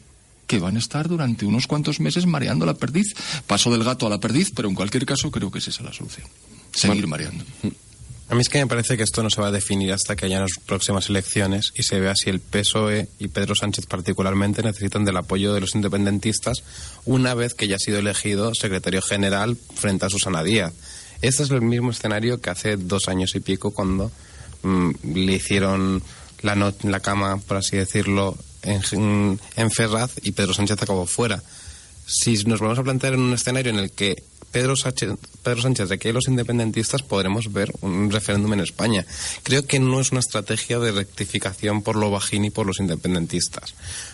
[0.46, 3.16] que van a estar durante unos cuantos meses mareando la perdiz.
[3.48, 5.94] Paso del gato a la perdiz, pero en cualquier caso creo que es esa la
[5.94, 6.28] solución.
[6.74, 7.44] Seguir mareando.
[8.32, 10.28] A mí es que me parece que esto no se va a definir hasta que
[10.28, 15.04] haya las próximas elecciones y se vea si el PSOE y Pedro Sánchez particularmente necesitan
[15.04, 16.62] del apoyo de los independentistas
[17.06, 20.74] una vez que ya ha sido elegido secretario general frente a Susana Díaz.
[21.24, 24.12] Este es el mismo escenario que hace dos años y pico cuando
[24.62, 26.04] mm, le hicieron
[26.44, 31.42] la, no- la cama, por así decirlo, en, en Ferraz y Pedro Sánchez acabó fuera.
[32.06, 35.12] Si nos vamos a plantear en un escenario en el que Pedro Sánchez,
[35.50, 39.04] Pedro Sánchez de que los independentistas podremos ver un referéndum en España.
[39.42, 43.74] Creo que no es una estrategia de rectificación por lo bajín y por los independentistas.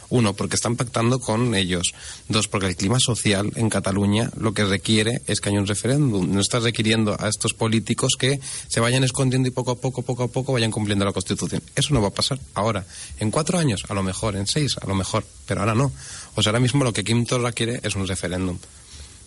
[0.09, 1.93] Uno, porque están pactando con ellos.
[2.29, 6.31] Dos, porque el clima social en Cataluña lo que requiere es que haya un referéndum.
[6.31, 10.23] No está requiriendo a estos políticos que se vayan escondiendo y poco a poco, poco
[10.23, 11.61] a poco vayan cumpliendo la Constitución.
[11.75, 12.85] Eso no va a pasar ahora.
[13.19, 14.37] En cuatro años, a lo mejor.
[14.37, 15.25] En seis, a lo mejor.
[15.45, 15.91] Pero ahora no.
[16.35, 18.57] O sea, ahora mismo lo que Kim Torra quiere es un referéndum.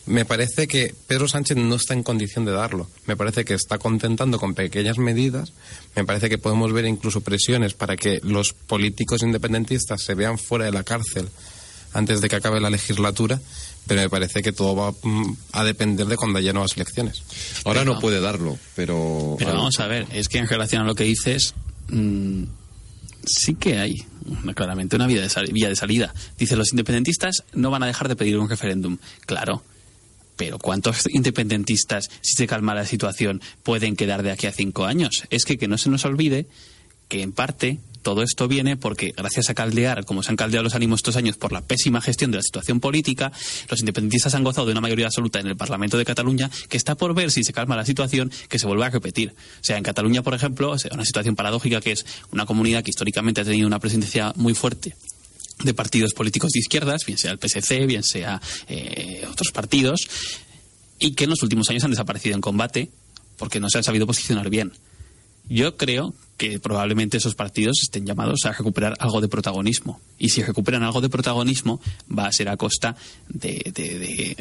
[0.09, 2.89] Me parece que Pedro Sánchez no está en condición de darlo.
[3.07, 5.53] Me parece que está contentando con pequeñas medidas.
[5.95, 10.65] Me parece que podemos ver incluso presiones para que los políticos independentistas se vean fuera
[10.65, 11.29] de la cárcel
[11.93, 13.41] antes de que acabe la legislatura.
[13.87, 17.23] Pero me parece que todo va mm, a depender de cuando haya nuevas elecciones.
[17.65, 19.37] Ahora no puede darlo, pero...
[19.39, 21.55] Pero vamos a ver, es que en relación a lo que dices,
[21.89, 22.43] mm,
[23.27, 23.95] sí que hay
[24.27, 26.13] una- claramente una vía de, sal- vía de salida.
[26.39, 28.99] Dice, los independentistas no van a dejar de pedir un referéndum.
[29.27, 29.63] Claro.
[30.39, 35.25] Pero ¿cuántos independentistas, si se calma la situación, pueden quedar de aquí a cinco años?
[35.29, 36.47] Es que que no se nos olvide
[37.09, 40.75] que en parte todo esto viene porque gracias a caldear, como se han caldeado los
[40.75, 43.33] ánimos estos años por la pésima gestión de la situación política,
[43.69, 46.95] los independentistas han gozado de una mayoría absoluta en el Parlamento de Cataluña que está
[46.95, 49.35] por ver si se calma la situación que se vuelva a repetir.
[49.61, 53.41] O sea, en Cataluña, por ejemplo, una situación paradójica que es una comunidad que históricamente
[53.41, 54.95] ha tenido una presencia muy fuerte
[55.65, 60.09] de partidos políticos de izquierdas, bien sea el PSC, bien sea eh, otros partidos,
[60.99, 62.91] y que en los últimos años han desaparecido en combate
[63.37, 64.73] porque no se han sabido posicionar bien.
[65.49, 70.01] Yo creo que probablemente esos partidos estén llamados a recuperar algo de protagonismo.
[70.19, 71.81] Y si recuperan algo de protagonismo,
[72.17, 72.97] va a ser a costa
[73.29, 74.37] de,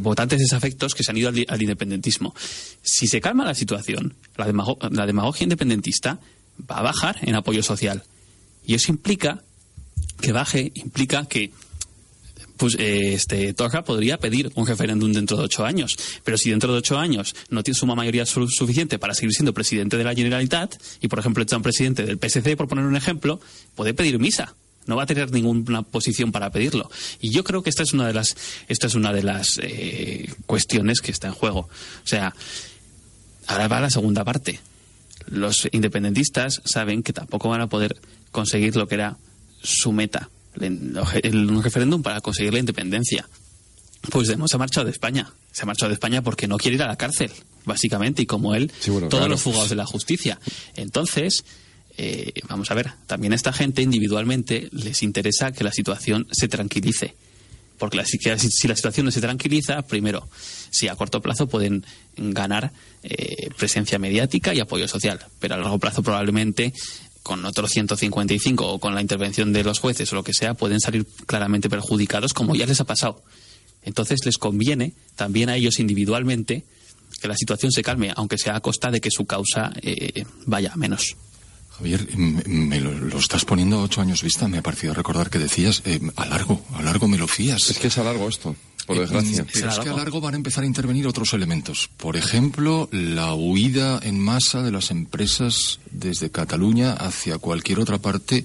[0.00, 2.34] votantes desafectos que se han ido al, al independentismo.
[2.82, 6.20] Si se calma la situación, la, demago- la demagogia independentista
[6.70, 8.04] va a bajar en apoyo social.
[8.66, 9.42] Y eso implica
[10.24, 11.50] que baje, implica que
[12.56, 15.96] pues eh, este Torra podría pedir un referéndum dentro de ocho años.
[16.22, 19.52] Pero si dentro de ocho años no tiene suma mayoría su- suficiente para seguir siendo
[19.52, 22.96] presidente de la Generalitat y, por ejemplo, está un presidente del PSC, por poner un
[22.96, 23.40] ejemplo,
[23.74, 24.54] puede pedir misa.
[24.86, 26.90] No va a tener ninguna posición para pedirlo.
[27.20, 28.36] Y yo creo que esta es una de las,
[28.68, 31.60] esta es una de las eh, cuestiones que está en juego.
[31.60, 32.34] O sea,
[33.46, 34.60] ahora va la segunda parte.
[35.26, 37.96] Los independentistas saben que tampoco van a poder
[38.30, 39.16] conseguir lo que era
[39.64, 43.28] su meta, un referéndum para conseguir la independencia.
[44.10, 45.32] Pues Demos se ha marchado de España.
[45.50, 47.30] Se ha marchado de España porque no quiere ir a la cárcel,
[47.64, 49.28] básicamente, y como él, bueno, todos claro.
[49.28, 50.38] los fugados de la justicia.
[50.76, 51.44] Entonces,
[51.96, 56.48] eh, vamos a ver, también a esta gente individualmente les interesa que la situación se
[56.48, 57.14] tranquilice.
[57.78, 60.28] Porque la- si, que- si la situación no se tranquiliza, primero,
[60.70, 61.84] si a corto plazo pueden
[62.16, 66.72] ganar eh, presencia mediática y apoyo social, pero a largo plazo probablemente
[67.24, 70.78] con otros 155 o con la intervención de los jueces o lo que sea, pueden
[70.78, 73.24] salir claramente perjudicados, como ya les ha pasado.
[73.82, 76.64] Entonces les conviene también a ellos individualmente
[77.20, 80.72] que la situación se calme, aunque sea a costa de que su causa eh, vaya
[80.74, 81.16] a menos.
[81.78, 84.46] Javier, me, me lo, lo estás poniendo a ocho años vista.
[84.46, 87.70] Me ha parecido recordar que decías, eh, a largo, a largo me lo fías.
[87.70, 88.54] Es que es a largo esto,
[88.84, 89.42] por desgracia.
[89.42, 91.90] Mm, Pero es que a largo van a empezar a intervenir otros elementos.
[91.96, 98.44] Por ejemplo, la huida en masa de las empresas desde Cataluña hacia cualquier otra parte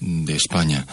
[0.00, 0.86] de España.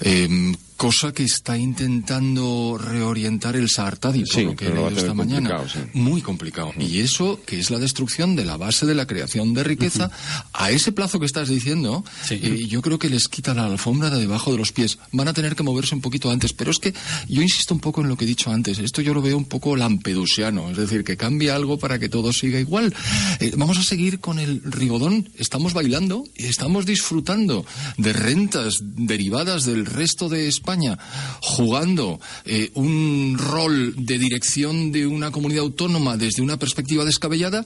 [0.00, 5.60] Eh, cosa que está intentando reorientar el Saartadi, por lo que he leído esta mañana.
[5.92, 6.72] Muy complicado.
[6.78, 10.10] Y eso, que es la destrucción de la base de la creación de riqueza,
[10.54, 14.20] a ese plazo que estás diciendo, eh, yo creo que les quita la alfombra de
[14.20, 14.96] debajo de los pies.
[15.12, 16.54] Van a tener que moverse un poquito antes.
[16.54, 16.94] Pero es que
[17.28, 18.78] yo insisto un poco en lo que he dicho antes.
[18.78, 20.70] Esto yo lo veo un poco lampedusiano.
[20.70, 22.94] Es decir, que cambie algo para que todo siga igual.
[23.38, 25.28] Eh, vamos a seguir con el rigodón.
[25.36, 27.66] Estamos bailando y estamos disfrutando
[27.98, 30.98] de rentas derivadas del resto de España España
[31.42, 37.64] jugando eh, un rol de dirección de una comunidad autónoma desde una perspectiva descabellada,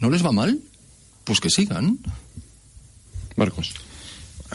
[0.00, 0.58] ¿no les va mal?
[1.24, 1.98] Pues que sigan.
[3.36, 3.74] Marcos.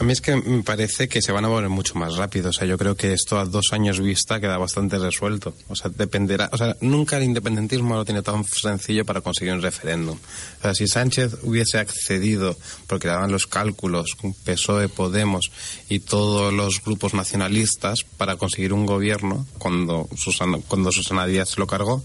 [0.02, 2.50] A mí es que me parece que se van a mover mucho más rápido.
[2.50, 5.54] O sea, yo creo que esto a dos años vista queda bastante resuelto.
[5.68, 6.50] O sea, dependerá.
[6.52, 10.18] O sea, nunca el independentismo lo tiene tan sencillo para conseguir un referéndum.
[10.58, 12.56] O sea, si Sánchez hubiese accedido,
[12.88, 15.52] porque daban los cálculos, PSOE, Podemos
[15.88, 21.68] y todos los grupos nacionalistas para conseguir un gobierno, cuando Susana, cuando Susana Díaz lo
[21.68, 22.02] cargó,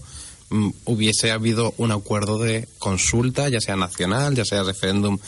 [0.50, 5.18] mm, hubiese habido un acuerdo de consulta, ya sea nacional, ya sea referéndum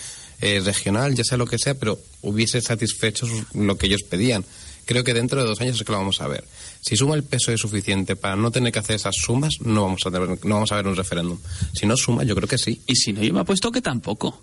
[0.41, 4.45] eh, regional, ya sea lo que sea, pero hubiese satisfecho lo que ellos pedían.
[4.87, 6.45] Creo que dentro de dos años es que lo vamos a ver.
[6.81, 10.05] Si suma el peso es suficiente para no tener que hacer esas sumas, no vamos
[10.07, 11.39] a, tener, no vamos a ver un referéndum.
[11.73, 12.81] Si no suma, yo creo que sí.
[12.87, 14.43] Y si no, yo me apuesto que tampoco.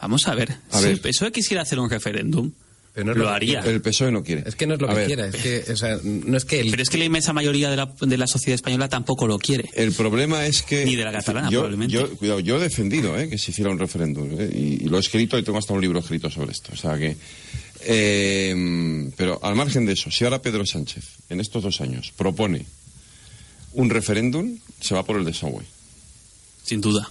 [0.00, 0.56] Vamos a ver.
[0.70, 2.50] si el PSOE quisiera hacer un referéndum,
[2.94, 3.60] lo, haría.
[3.60, 4.44] El PSOE no quiere.
[4.46, 5.28] Es que no es lo que quiere.
[5.28, 7.92] Es que, o sea, no es que Pero es que la inmensa mayoría de la,
[8.00, 9.68] de la sociedad española tampoco lo quiere.
[9.74, 10.84] El problema es que...
[10.84, 11.92] Ni de la catalana, yo, probablemente.
[11.92, 14.28] Yo, cuidado, yo he defendido eh, que se hiciera un referéndum.
[14.38, 16.70] eh, y, y lo he escrito y tengo hasta un libro escrito sobre esto.
[16.72, 17.16] O sea que...
[17.80, 22.64] eh, pero al margen de eso, si ahora Pedro Sánchez, en estos dos años, propone
[23.72, 25.64] un referéndum, se va por el desagüe.
[26.62, 27.10] Sin duda.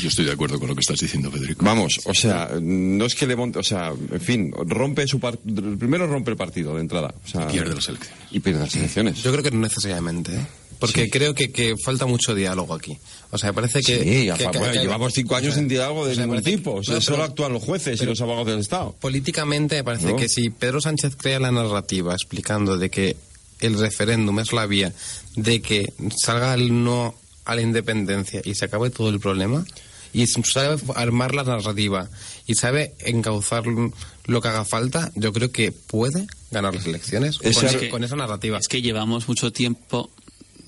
[0.00, 1.64] Yo estoy de acuerdo con lo que estás diciendo, Federico.
[1.64, 5.38] Vamos, o sea, no es que le monte, o sea, en fin, rompe su par-
[5.38, 8.18] primero rompe el partido de entrada, o sea, Y pierde las elecciones.
[8.30, 9.22] y pierde las elecciones.
[9.22, 10.46] Yo creo que no necesariamente, ¿eh?
[10.78, 12.98] Porque creo que, que falta mucho diálogo aquí.
[13.30, 13.98] O sea, me parece que...
[13.98, 16.14] Sí, que- a que- favor, que- llevamos cinco años o sea, sin diálogo de o
[16.14, 16.72] sea, ningún tipo.
[16.74, 18.94] O sea, no, solo pero- actúan los jueces y los abogados del Estado.
[19.00, 20.16] Políticamente me parece No.
[20.16, 23.16] que si Pedro Sánchez crea la narrativa explicando de que
[23.60, 24.92] el referéndum es la vía
[25.36, 27.14] de que salga el no
[27.44, 29.64] a la independencia y se acabe todo el problema,
[30.14, 32.08] y sabe armar la narrativa
[32.46, 37.38] y sabe encauzar lo que haga falta, yo creo que puede ganar las elecciones
[37.90, 38.58] con, esa narrativa.
[38.58, 40.10] Es que llevamos mucho tiempo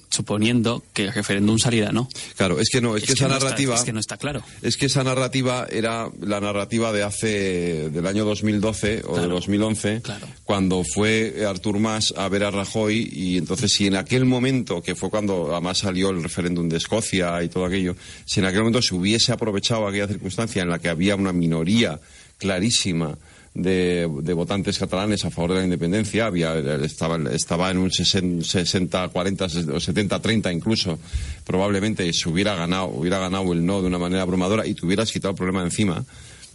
[0.09, 2.09] suponiendo que el referéndum saliera, ¿no?
[2.37, 3.75] Claro, es que no, es, que, esa no está- narrativa.
[3.75, 4.43] es que no está claro.
[4.63, 10.03] Es que esa narrativa era la narrativa de hace del año 2012 o de 2011,
[10.45, 14.95] cuando fue Artur Mas a ver a Rajoy y entonces si en aquel momento, que
[14.95, 18.83] fue cuando además salió el referéndum de Escocia y todo aquello, si en aquel momento
[18.83, 22.01] se hubiese aprovechado aquella circunstancia en la que había una minoría
[22.39, 23.19] clarísima
[23.57, 29.77] de, votantes catalanes a favor de la independencia, había, estaba, estaba en un 60-40 o
[29.77, 30.99] 70-30 incluso,
[31.45, 35.11] probablemente se hubiera ganado, hubiera ganado el no de una manera abrumadora y te hubieras
[35.11, 36.05] quitado el problema encima.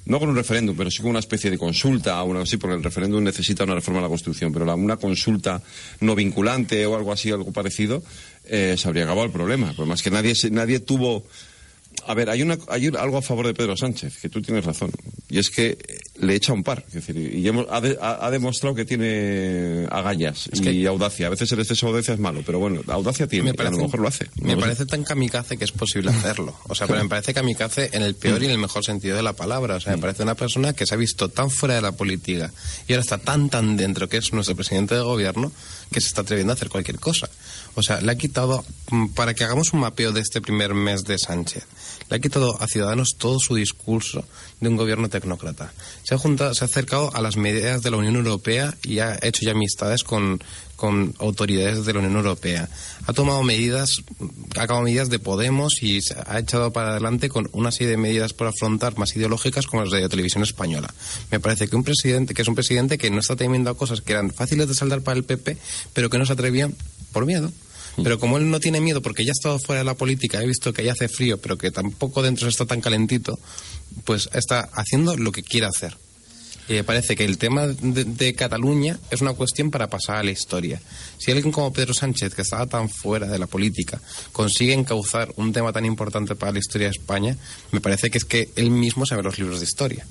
[0.03, 2.83] No con un referéndum, pero sí con una especie de consulta, o así, porque el
[2.83, 5.61] referéndum necesita una reforma de la Constitución, pero una consulta
[5.99, 8.01] no vinculante o algo así, algo parecido,
[8.45, 9.67] eh, se habría acabado el problema.
[9.73, 11.23] Problema es que nadie, nadie tuvo
[12.07, 14.91] a ver, hay, una, hay algo a favor de Pedro Sánchez, que tú tienes razón,
[15.29, 15.77] y es que
[16.21, 19.87] le echa un par, es decir, y hemos- ha, de- ha- ha demostrado que tiene
[19.89, 21.27] agallas y audacia.
[21.27, 23.77] A veces el exceso de audacia es malo, pero bueno, audacia tiene, y a lo
[23.77, 24.25] mejor lo hace.
[24.39, 24.61] No Me lo sé.
[24.61, 26.55] parece tan kamikaze que es posible hacerlo.
[26.67, 29.23] O sea, pero me parece kamikaze en el peor y en el mejor sentido de
[29.23, 29.75] la palabra.
[29.75, 30.01] O sea, me Mm.
[30.01, 32.51] parece una persona que se ha visto tan fuera de la política
[32.87, 35.51] y ahora está tan, tan dentro que es nuestro presidente de gobierno
[35.91, 37.29] que se está atreviendo a hacer cualquier cosa.
[37.75, 41.03] O sea, le ha quitado, mm, para que hagamos un mapeo de este primer mes
[41.03, 41.63] de Sánchez,
[42.11, 44.25] le ha quitado a Ciudadanos todo su discurso
[44.59, 45.73] de un gobierno tecnócrata.
[46.03, 49.17] Se ha juntado, se ha acercado a las medidas de la Unión Europea y ha
[49.21, 50.43] hecho ya amistades con,
[50.75, 52.67] con autoridades de la Unión Europea.
[53.07, 54.01] Ha tomado medidas,
[54.57, 57.97] ha acabado medidas de Podemos y se ha echado para adelante con una serie de
[57.97, 60.93] medidas por afrontar más ideológicas como las de la televisión española.
[61.31, 64.01] Me parece que un presidente, que es un presidente que no está temiendo a cosas
[64.01, 65.55] que eran fáciles de saldar para el PP,
[65.93, 66.75] pero que no se atrevían
[67.13, 67.53] por miedo.
[68.03, 70.47] Pero como él no tiene miedo porque ya ha estado fuera de la política, he
[70.47, 73.39] visto que ya hace frío, pero que tampoco dentro está tan calentito,
[74.05, 75.97] pues está haciendo lo que quiere hacer.
[76.69, 80.23] Y me parece que el tema de, de Cataluña es una cuestión para pasar a
[80.23, 80.81] la historia.
[81.17, 85.51] Si alguien como Pedro Sánchez, que estaba tan fuera de la política, consigue encauzar un
[85.51, 87.35] tema tan importante para la historia de España,
[87.71, 90.05] me parece que es que él mismo sabe los libros de historia.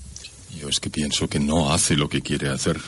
[0.58, 2.80] Yo es que pienso que no hace lo que quiere hacer.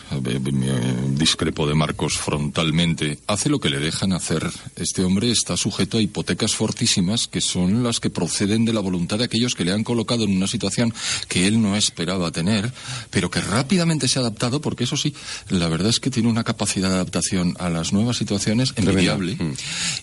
[1.11, 3.19] Discrepo de Marcos frontalmente.
[3.27, 4.51] Hace lo que le dejan hacer.
[4.77, 9.19] Este hombre está sujeto a hipotecas fortísimas que son las que proceden de la voluntad
[9.19, 10.93] de aquellos que le han colocado en una situación
[11.29, 12.73] que él no esperaba tener,
[13.11, 15.15] pero que rápidamente se ha adaptado porque eso sí,
[15.49, 19.37] la verdad es que tiene una capacidad de adaptación a las nuevas situaciones envidiable.
[19.37, 19.53] Mm.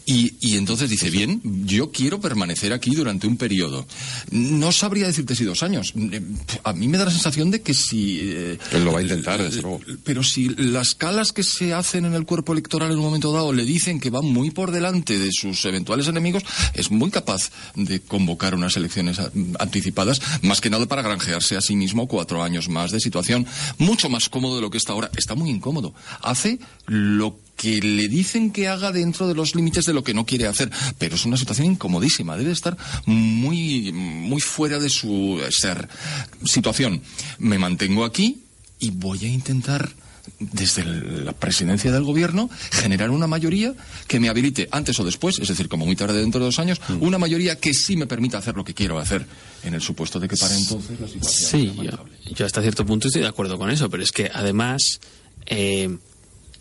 [0.05, 3.85] Y, y entonces dice, bien, yo quiero permanecer aquí durante un periodo.
[4.31, 5.93] No sabría decirte si dos años.
[5.95, 6.21] Eh,
[6.63, 8.19] A mí me da la sensación de que si...
[8.21, 9.81] eh, Él lo va a intentar, desde luego.
[10.03, 13.53] pero si las calas que se hacen en el cuerpo electoral en un momento dado
[13.53, 16.43] le dicen que van muy por delante de sus eventuales enemigos,
[16.73, 19.19] es muy capaz de convocar unas elecciones
[19.59, 23.45] anticipadas, más que nada para granjearse a sí mismo cuatro años más de situación
[23.77, 25.09] mucho más cómodo de lo que está ahora.
[25.15, 25.93] Está muy incómodo.
[26.21, 30.25] Hace lo que le dicen que haga dentro de los límites de lo que no
[30.25, 35.89] quiere hacer, pero es una situación incomodísima, debe estar muy, muy fuera de su ser.
[36.45, 37.01] Situación,
[37.37, 38.43] me mantengo aquí
[38.79, 39.89] y voy a intentar
[40.39, 43.73] desde la presidencia del gobierno generar una mayoría
[44.07, 46.79] que me habilite antes o después, es decir, como muy tarde dentro de dos años,
[47.01, 49.25] una mayoría que sí me permita hacer lo que quiero hacer,
[49.63, 53.07] en el supuesto de que para entonces la situación Sí, yo, yo hasta cierto punto
[53.07, 55.01] estoy de acuerdo con eso, pero es que además
[55.45, 55.97] eh,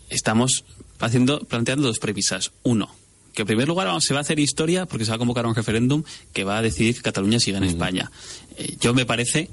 [0.09, 0.65] estamos
[1.07, 2.51] haciendo, planteando dos premisas.
[2.63, 2.89] Uno,
[3.33, 5.55] que en primer lugar se va a hacer historia porque se va a convocar un
[5.55, 8.11] referéndum que va a decidir que Cataluña siga en España.
[8.57, 9.49] Eh, yo me parece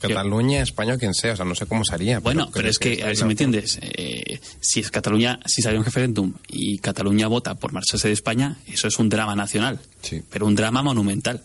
[0.00, 2.20] Cataluña, España o quien sea, o sea, no sé cómo sería.
[2.20, 5.78] Bueno, pero, es que, a ver si me entiendes, eh, si es Cataluña, si sale
[5.78, 9.78] un referéndum y Cataluña vota por marcharse de España, eso es un drama nacional,
[10.30, 11.42] pero un drama monumental.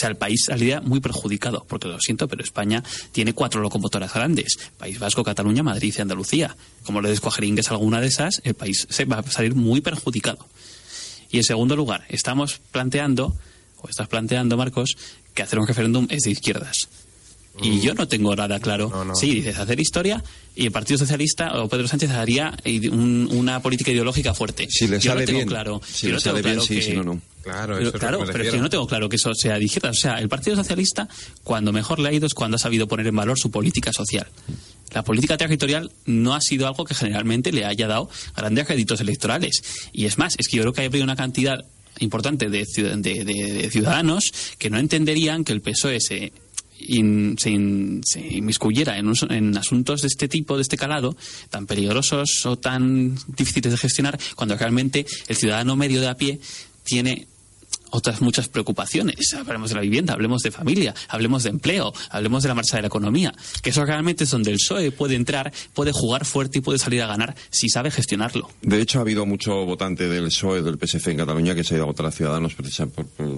[0.00, 2.82] Sea, el país saldría muy perjudicado, porque lo siento, pero España
[3.12, 6.56] tiene cuatro locomotoras grandes, País Vasco, Cataluña, Madrid y Andalucía.
[6.84, 10.48] Como le descuajeringues alguna de esas, el país se va a salir muy perjudicado.
[11.30, 13.36] Y en segundo lugar, estamos planteando,
[13.76, 14.96] o estás planteando, Marcos,
[15.34, 16.88] que hacer un referéndum es de izquierdas.
[17.62, 18.90] Y yo no tengo nada claro.
[19.14, 20.22] Sí, dices hacer historia
[20.56, 24.66] y el Partido Socialista o Pedro Sánchez haría ide- un- una política ideológica fuerte.
[24.70, 25.48] Si le yo sale no tengo bien.
[25.48, 25.80] claro.
[25.86, 27.20] Si yo le no tengo sale bien, claro sí, que- si no, no.
[27.42, 28.62] Claro, pero, eso es lo claro, que me pero es que refiero.
[28.62, 29.90] no tengo claro que eso sea de izquierda.
[29.90, 31.08] O sea, el Partido Socialista,
[31.42, 34.26] cuando mejor le ha ido es cuando ha sabido poner en valor su política social.
[34.92, 39.62] La política territorial no ha sido algo que generalmente le haya dado grandes créditos electorales.
[39.92, 41.64] Y es más, es que yo creo que hay habido una cantidad
[41.98, 44.24] importante de, de- de- de ciudadanos
[44.58, 46.32] que no entenderían que el PSOE se,
[46.80, 51.16] in- se, in- se inmiscuyera en, en asuntos de este tipo, de este calado,
[51.50, 56.40] tan peligrosos o tan difíciles de gestionar, cuando realmente el ciudadano medio de a pie
[56.84, 57.26] tiene
[57.90, 59.34] otras muchas preocupaciones.
[59.34, 62.82] Hablemos de la vivienda, hablemos de familia, hablemos de empleo, hablemos de la marcha de
[62.82, 63.32] la economía.
[63.62, 67.02] Que eso realmente es donde el PSOE puede entrar, puede jugar fuerte y puede salir
[67.02, 68.48] a ganar si sabe gestionarlo.
[68.62, 71.76] De hecho, ha habido mucho votante del PSOE, del PSC en Cataluña, que se ha
[71.76, 73.30] ido a votar a Ciudadanos precisa- por- por-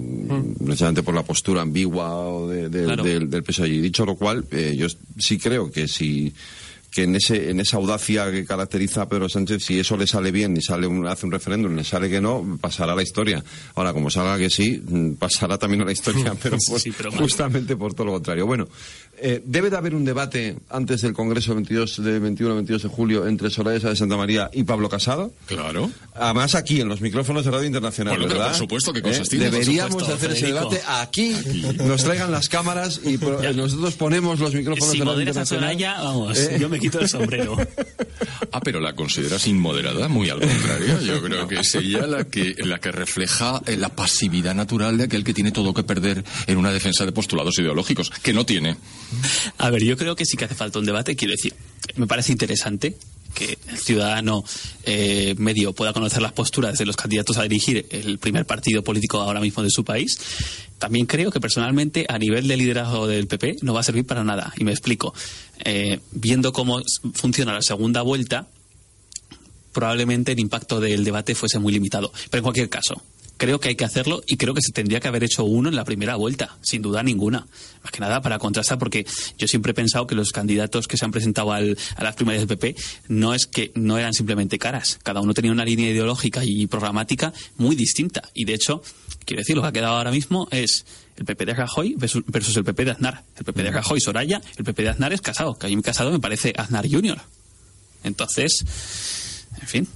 [0.65, 3.03] precisamente por la postura ambigua de- de- Claro.
[3.03, 3.69] del, del PSOE.
[3.69, 4.87] Y dicho lo cual, eh, yo
[5.17, 6.33] sí creo que si
[6.93, 10.31] que en ese en esa audacia que caracteriza a Pedro Sánchez, si eso le sale
[10.31, 13.43] bien y sale un, hace un referéndum, le sale que no, pasará a la historia.
[13.75, 17.75] Ahora, como salga que sí, mm, pasará también a la historia, pero, sí, pero justamente
[17.75, 18.45] por todo lo contrario.
[18.45, 18.67] Bueno,
[19.17, 23.49] eh, debe de haber un debate antes del Congreso 22 de 21-22 de julio entre
[23.49, 25.31] Soraya Sáenz de Santa María y Pablo Casado.
[25.45, 25.89] Claro.
[26.15, 28.51] Además aquí en los micrófonos de Radio Internacional, Bueno, pero ¿verdad?
[28.53, 29.37] por supuesto, ¿qué cosas ¿Eh?
[29.37, 31.35] Por Deberíamos supuesto, hacer ese debate aquí,
[31.85, 35.41] nos traigan las cámaras y pro- nosotros ponemos los micrófonos Si de Radio moderas a
[35.41, 35.69] Internacional.
[35.71, 36.57] Soraya, vamos, ¿Eh?
[36.59, 37.55] yo me quito el sombrero.
[38.51, 40.99] Ah, pero la consideras inmoderada, muy al contrario.
[41.01, 45.05] Yo creo que es ella la que, la que refleja eh, la pasividad natural de
[45.05, 48.75] aquel que tiene todo que perder en una defensa de postulados ideológicos, que no tiene.
[49.57, 51.15] A ver, yo creo que sí que hace falta un debate.
[51.15, 51.53] Quiero decir,
[51.95, 52.97] me parece interesante
[53.33, 54.43] que el ciudadano
[54.83, 59.19] eh, medio pueda conocer las posturas de los candidatos a dirigir el primer partido político
[59.19, 60.19] ahora mismo de su país.
[60.77, 64.23] También creo que personalmente a nivel de liderazgo del PP no va a servir para
[64.23, 64.53] nada.
[64.57, 65.13] Y me explico.
[65.63, 66.81] Eh, viendo cómo
[67.13, 68.47] funciona la segunda vuelta,
[69.71, 72.11] probablemente el impacto del debate fuese muy limitado.
[72.29, 73.01] Pero en cualquier caso,
[73.37, 75.75] creo que hay que hacerlo y creo que se tendría que haber hecho uno en
[75.75, 77.45] la primera vuelta, sin duda ninguna.
[77.83, 79.05] Más que nada para contrastar, porque
[79.37, 82.47] yo siempre he pensado que los candidatos que se han presentado al- a las primarias
[82.47, 82.75] del PP
[83.09, 84.99] no es que no eran simplemente caras.
[85.03, 88.21] Cada uno tenía una línea ideológica y programática muy distinta.
[88.33, 88.81] Y de hecho,
[89.25, 90.85] quiero decir, lo que ha quedado ahora mismo es
[91.17, 93.23] el PP de Rajoy versus, el PP de Aznar.
[93.37, 96.11] El PP de Rajoy, Soraya, el PP de Aznar es Casado, que a mí Casado
[96.11, 97.19] me parece Aznar Junior.
[98.03, 98.63] Entonces,
[99.61, 99.87] en fin.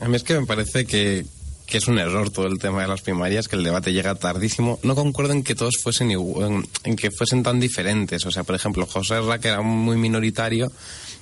[0.00, 1.24] A mí es que me parece que,
[1.70, 4.78] que es un error todo el tema de las primarias, que el debate llega tardísimo.
[4.82, 8.26] No concuerdo en que todos fuesen en, en que fuesen tan diferentes.
[8.26, 10.70] O sea, por ejemplo, José Ra, que era muy minoritario,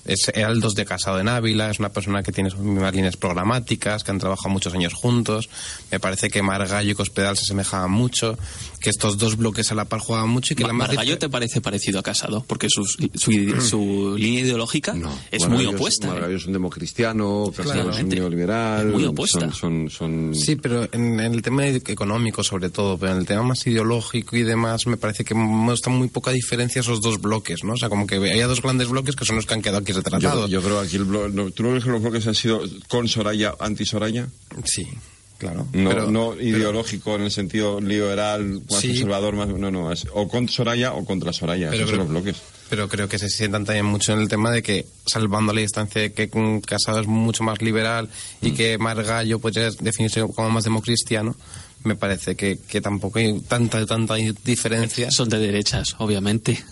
[0.05, 3.17] es, el dos de casado en Ávila, es una persona que tiene sus mismas líneas
[3.17, 5.49] programáticas, que han trabajado muchos años juntos.
[5.91, 8.39] Me parece que Margallo y Cospedal se asemejaban mucho,
[8.81, 11.19] que estos dos bloques a la par jugaban mucho y que Ma- la más ¿Margallo
[11.19, 12.45] te parece parecido a Casado?
[12.47, 14.95] Porque su, su línea ideológica
[15.31, 16.07] es muy opuesta.
[16.07, 16.11] ¿eh?
[16.11, 18.87] Margallo es un democristiano, Casado es un neoliberal.
[18.89, 19.53] Es muy opuesta.
[19.53, 23.27] Son, son, son- Sí, pero en, en el tema económico sobre todo, pero en el
[23.27, 27.65] tema más ideológico y demás me parece que muestra muy poca diferencia esos dos bloques,
[27.65, 27.73] ¿no?
[27.75, 30.01] O sea, como que había dos grandes bloques que son los que han quedado aquí
[30.11, 30.51] Yo, retratados.
[30.51, 32.61] yo creo que aquí el blo- no, ¿Tú no crees que los bloques han sido
[32.89, 34.29] con Soraya, anti-Soraya?
[34.65, 34.87] Sí,
[35.39, 35.67] claro.
[35.73, 38.89] No, Pero- no ideológico en el sentido liberal, más Sí.
[38.89, 42.09] conservador, más, no, no, es o con Soraya o contra Soraya, Pero esos son los
[42.09, 42.37] bloques.
[42.71, 46.03] Pero creo que se sientan también mucho en el tema de que, salvando la distancia
[46.03, 46.29] de que
[46.67, 48.11] Casado es mucho más liberal
[48.43, 48.47] Mm.
[48.47, 51.35] y que Margallo podría definirse como más democristiano,
[51.85, 55.11] me parece que, que tampoco hay tanta, tanta diferencia.
[55.11, 56.63] Son de derechas, obviamente.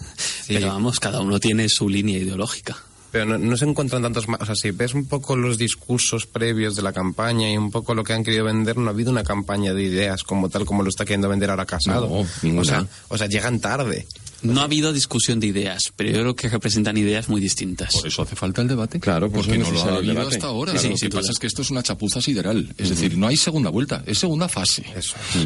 [0.49, 2.77] Pero vamos, cada uno tiene su línea ideológica.
[3.17, 4.43] Pero no, no se encuentran tantos más.
[4.43, 7.95] O sea, si ves un poco los discursos previos de la campaña y un poco
[7.95, 10.83] lo que han querido vender, no ha habido una campaña de ideas como tal como
[10.83, 12.11] lo está queriendo vender ahora Casado.
[12.43, 14.07] No, o, sea, o sea, llegan tarde.
[14.43, 17.93] No ha habido discusión de ideas, pero yo creo que representan ideas muy distintas.
[17.93, 19.01] Por eso hace falta el debate.
[19.01, 20.37] Claro, por porque no lo ha habido debate.
[20.37, 20.73] hasta ahora.
[20.73, 22.75] Sí, sí, lo que pasa es que esto es una chapuza sideral.
[22.79, 24.85] Es decir, no hay segunda vuelta, es segunda fase.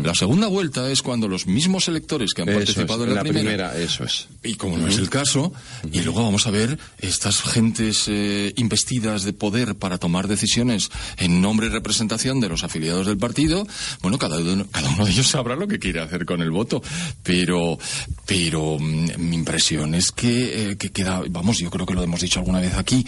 [0.03, 3.23] La segunda vuelta es cuando los mismos electores que han Eso participado es, en la,
[3.23, 4.29] primera, eso es.
[4.43, 5.53] y como no es el caso,
[5.93, 11.41] y luego vamos a ver estas gentes eh, investidas de poder para tomar decisiones en
[11.41, 13.67] nombre y representación de los afiliados del partido,
[14.03, 16.83] bueno, cada uno, cada uno de ellos sabrá lo que quiere hacer con el voto,
[17.23, 17.79] pero,
[18.27, 22.41] pero mi impresión es que, eh, que queda, vamos, yo creo que lo hemos dicho
[22.41, 23.07] alguna vez aquí,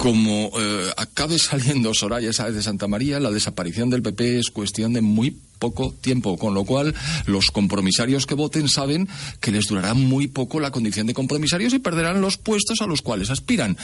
[0.00, 4.94] como eh, acabe saliendo Soraya Sáez de Santa María, la desaparición del PP es cuestión
[4.94, 6.94] de muy poco tiempo, con lo cual
[7.26, 9.08] los compromisarios que voten saben
[9.40, 13.02] que les durará muy poco la condición de compromisarios y perderán los puestos a los
[13.02, 13.76] cuales aspiran.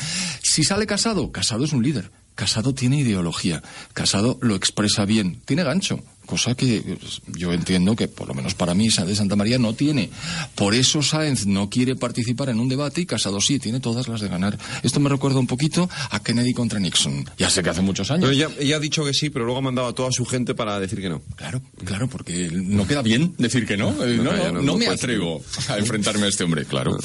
[0.43, 2.11] Si sale Casado, Casado es un líder.
[2.35, 6.99] Casado tiene ideología, Casado lo expresa bien, tiene gancho, cosa que
[7.29, 10.11] yo entiendo que por lo menos para mí de Santa María no tiene.
[10.55, 14.21] Por eso Sáenz no quiere participar en un debate y Casado sí, tiene todas las
[14.21, 14.59] de ganar.
[14.83, 17.25] Esto me recuerda un poquito a Kennedy contra Nixon.
[17.39, 18.29] Ya sé que hace muchos años.
[18.29, 20.55] Pero ella, ella ha dicho que sí, pero luego ha mandado a toda su gente
[20.55, 21.23] para decir que no.
[21.37, 23.91] Claro, claro, porque no queda bien decir que no.
[24.05, 26.99] Eh, No, ya no, no- no no me atrevo a enfrentarme a este hombre, claro.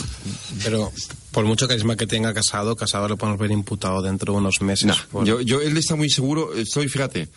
[0.63, 0.91] Pero
[1.31, 4.87] por mucho carisma que tenga Casado, Casado lo podemos ver imputado dentro de unos meses.
[4.87, 7.29] No, por- yo, yo, él está muy seguro, estoy, fíjate,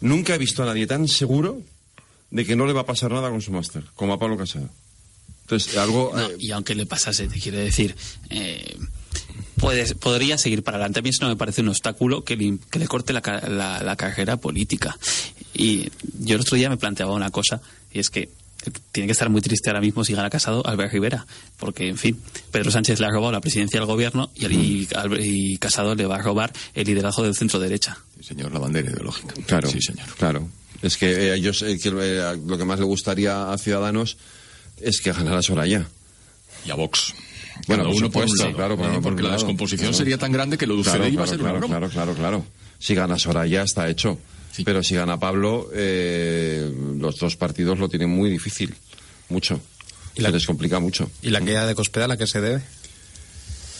[0.00, 1.60] nunca he visto a nadie tan seguro
[2.30, 4.68] de que no le va a pasar nada con su máster, como a Pablo Casado.
[5.42, 6.12] Entonces, algo...
[6.14, 7.96] No, eh, y aunque le pasase, te quiero decir,
[8.28, 8.76] eh,
[9.56, 10.98] puedes- podría seguir para adelante.
[10.98, 13.82] A mí eso no me parece un obstáculo que le, que le corte la, la-
[13.82, 14.96] la carrera política.
[15.54, 15.88] Y
[16.20, 18.28] yo el otro día me planteaba una cosa, y es que
[18.92, 21.26] tiene que estar muy triste ahora mismo si gana Casado Albert Rivera,
[21.58, 24.88] porque, en fin, Pedro Sánchez le ha robado la presidencia del gobierno y,
[25.20, 27.98] y Casado le va a robar el liderazgo del centro derecha.
[28.18, 29.34] Sí, señor, la bandera ideológica.
[29.46, 30.06] Claro, Sí, señor.
[30.16, 30.48] claro.
[30.82, 34.16] Es que eh, ellos, eh, que, eh, lo que más le gustaría a Ciudadanos
[34.80, 35.88] es que ganara Soraya.
[36.64, 37.14] Y a Vox.
[37.66, 38.76] Bueno, Cada por uno por un supuesto, lado, claro, ¿eh?
[38.78, 39.96] claro, por porque la descomposición claro.
[39.98, 41.74] sería tan grande que lo de Claro, iba a claro, ser una claro, broma.
[41.78, 42.46] claro, claro, claro.
[42.78, 44.18] Si gana Soraya está hecho.
[44.64, 48.74] Pero si gana Pablo, eh, los dos partidos lo tienen muy difícil.
[49.28, 49.60] Mucho.
[50.14, 51.10] Y Se les complica mucho.
[51.22, 52.62] ¿Y la caída de Cospeda a la que se debe?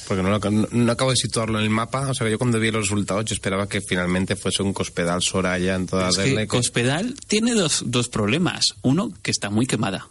[0.07, 2.09] Porque no, lo- no- no acabo de situarlo en el mapa.
[2.09, 5.75] O sea, yo cuando vi los resultados, yo esperaba que finalmente fuese un Cospedal Soraya
[5.75, 8.75] en toda que- Cospedal tiene dos, dos problemas.
[8.83, 10.09] Uno, que está muy quemada.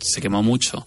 [0.00, 0.86] Se quemó mucho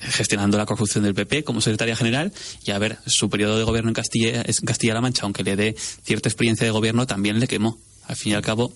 [0.00, 2.32] eh, gestionando la corrupción del PP como secretaria general
[2.64, 5.74] y a ver, su periodo de gobierno en Castilla en Castilla-La Mancha, aunque le dé
[6.04, 7.78] cierta experiencia de gobierno, también le quemó.
[8.08, 8.72] Al fin y al cabo,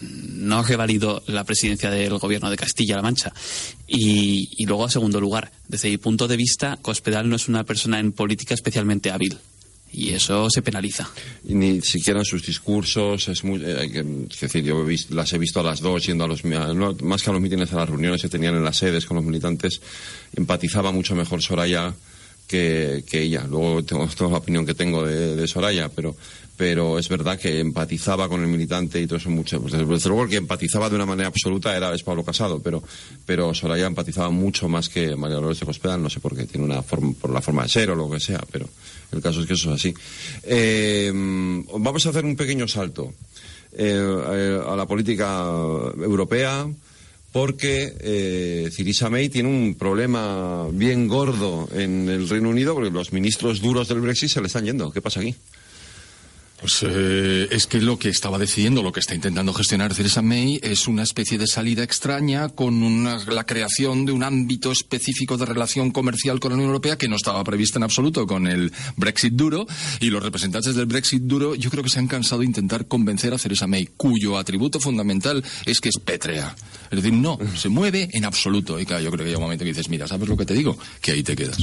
[0.00, 3.32] no revalidó la presidencia del gobierno de Castilla-La Mancha.
[3.86, 7.64] Y, y luego, a segundo lugar, desde mi punto de vista, Cospedal no es una
[7.64, 9.38] persona en política especialmente hábil.
[9.94, 11.06] Y eso se penaliza.
[11.44, 16.06] Ni siquiera sus discursos es muy eh, decir yo las he visto a las dos
[16.06, 18.78] yendo a los más que a los mítines a las reuniones que tenían en las
[18.78, 19.82] sedes con los militantes
[20.34, 21.92] empatizaba mucho mejor Soraya
[22.48, 26.16] que, ella luego tengo, tengo la opinión que tengo de Soraya pero
[26.62, 30.22] pero es verdad que empatizaba con el militante y todo eso mucho pues desde, luego
[30.22, 32.80] el que empatizaba de una manera absoluta era es Pablo Casado pero
[33.26, 36.64] pero Soraya empatizaba mucho más que María Dolores de Cospedal no sé por qué tiene
[36.64, 38.68] una forma por la forma de ser o lo que sea pero
[39.10, 39.94] el caso es que eso es así
[40.44, 43.12] Eh, vamos a hacer un pequeño salto
[43.72, 43.98] eh,
[44.32, 45.42] eh, a la política
[45.98, 46.68] europea
[47.32, 53.12] porque eh, Theresa May tiene un problema bien gordo en el Reino Unido porque los
[53.12, 54.92] ministros duros del Brexit se le están yendo.
[54.92, 55.34] ¿Qué pasa aquí?
[56.62, 60.60] Pues eh, es que lo que estaba decidiendo, lo que está intentando gestionar Theresa May
[60.62, 65.44] es una especie de salida extraña con una, la creación de un ámbito específico de
[65.44, 69.34] relación comercial con la Unión Europea que no estaba prevista en absoluto con el Brexit
[69.34, 69.66] duro
[69.98, 73.34] y los representantes del Brexit duro yo creo que se han cansado de intentar convencer
[73.34, 76.54] a Theresa May, cuyo atributo fundamental es que es pétrea.
[76.92, 78.78] Es decir, no, se mueve en absoluto.
[78.78, 80.54] Y claro, yo creo que llega un momento que dices, mira, ¿sabes lo que te
[80.54, 80.78] digo?
[81.00, 81.56] Que ahí te quedas.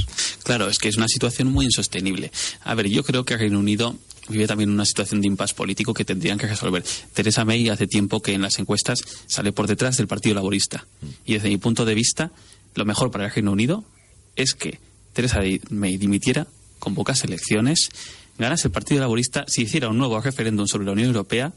[0.43, 2.31] Claro, es que es una situación muy insostenible.
[2.63, 3.95] A ver, yo creo que Reino Unido
[4.29, 6.83] vive también una situación de impasse político que tendrían que resolver.
[7.13, 10.85] Teresa May hace tiempo que en las encuestas sale por detrás del Partido Laborista.
[11.25, 12.31] Y desde mi punto de vista,
[12.75, 13.83] lo mejor para el Reino Unido
[14.35, 14.79] es que
[15.13, 16.47] Teresa May dimitiera,
[16.79, 17.89] convocase elecciones,
[18.37, 21.51] ganase el Partido Laborista, se hiciera un nuevo referéndum sobre la Unión Europea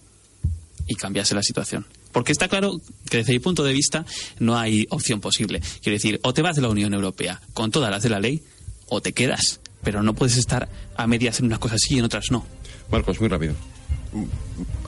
[0.87, 1.87] y cambiase la situación.
[2.11, 4.05] Porque está claro que desde mi punto de vista
[4.39, 5.61] no hay opción posible.
[5.83, 8.43] Quiero decir, o te vas de la Unión Europea con todas las de la ley,
[8.89, 9.61] o te quedas.
[9.83, 12.45] Pero no puedes estar a medias en unas cosas sí y en otras no.
[12.93, 13.55] Marcos, muy rápido.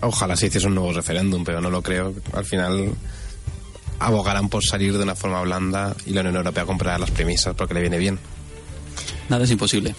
[0.03, 2.15] Ojalá se hiciese un nuevo referéndum, pero no lo creo.
[2.35, 2.93] Al final
[3.99, 7.75] abogarán por salir de una forma blanda y la Unión Europea comprará las premisas porque
[7.75, 8.19] le viene bien.
[9.29, 9.95] Nada es imposible.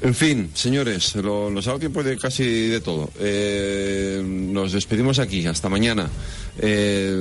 [0.00, 3.10] En fin, señores, lo, nos ha dado tiempo de casi de todo.
[3.18, 6.08] Eh, nos despedimos aquí, hasta mañana.
[6.56, 7.16] Eh,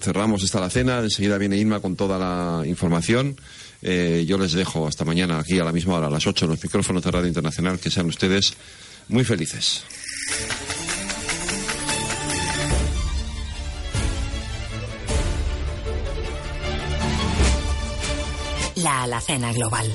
[0.00, 3.36] cerramos esta la cena, enseguida viene Inma con toda la información.
[3.82, 6.52] Eh, yo les dejo hasta mañana aquí a la misma hora, a las 8, en
[6.52, 7.80] los micrófonos de Radio Internacional.
[7.80, 8.54] Que sean ustedes
[9.08, 9.84] muy felices.
[18.76, 19.86] La alacena global.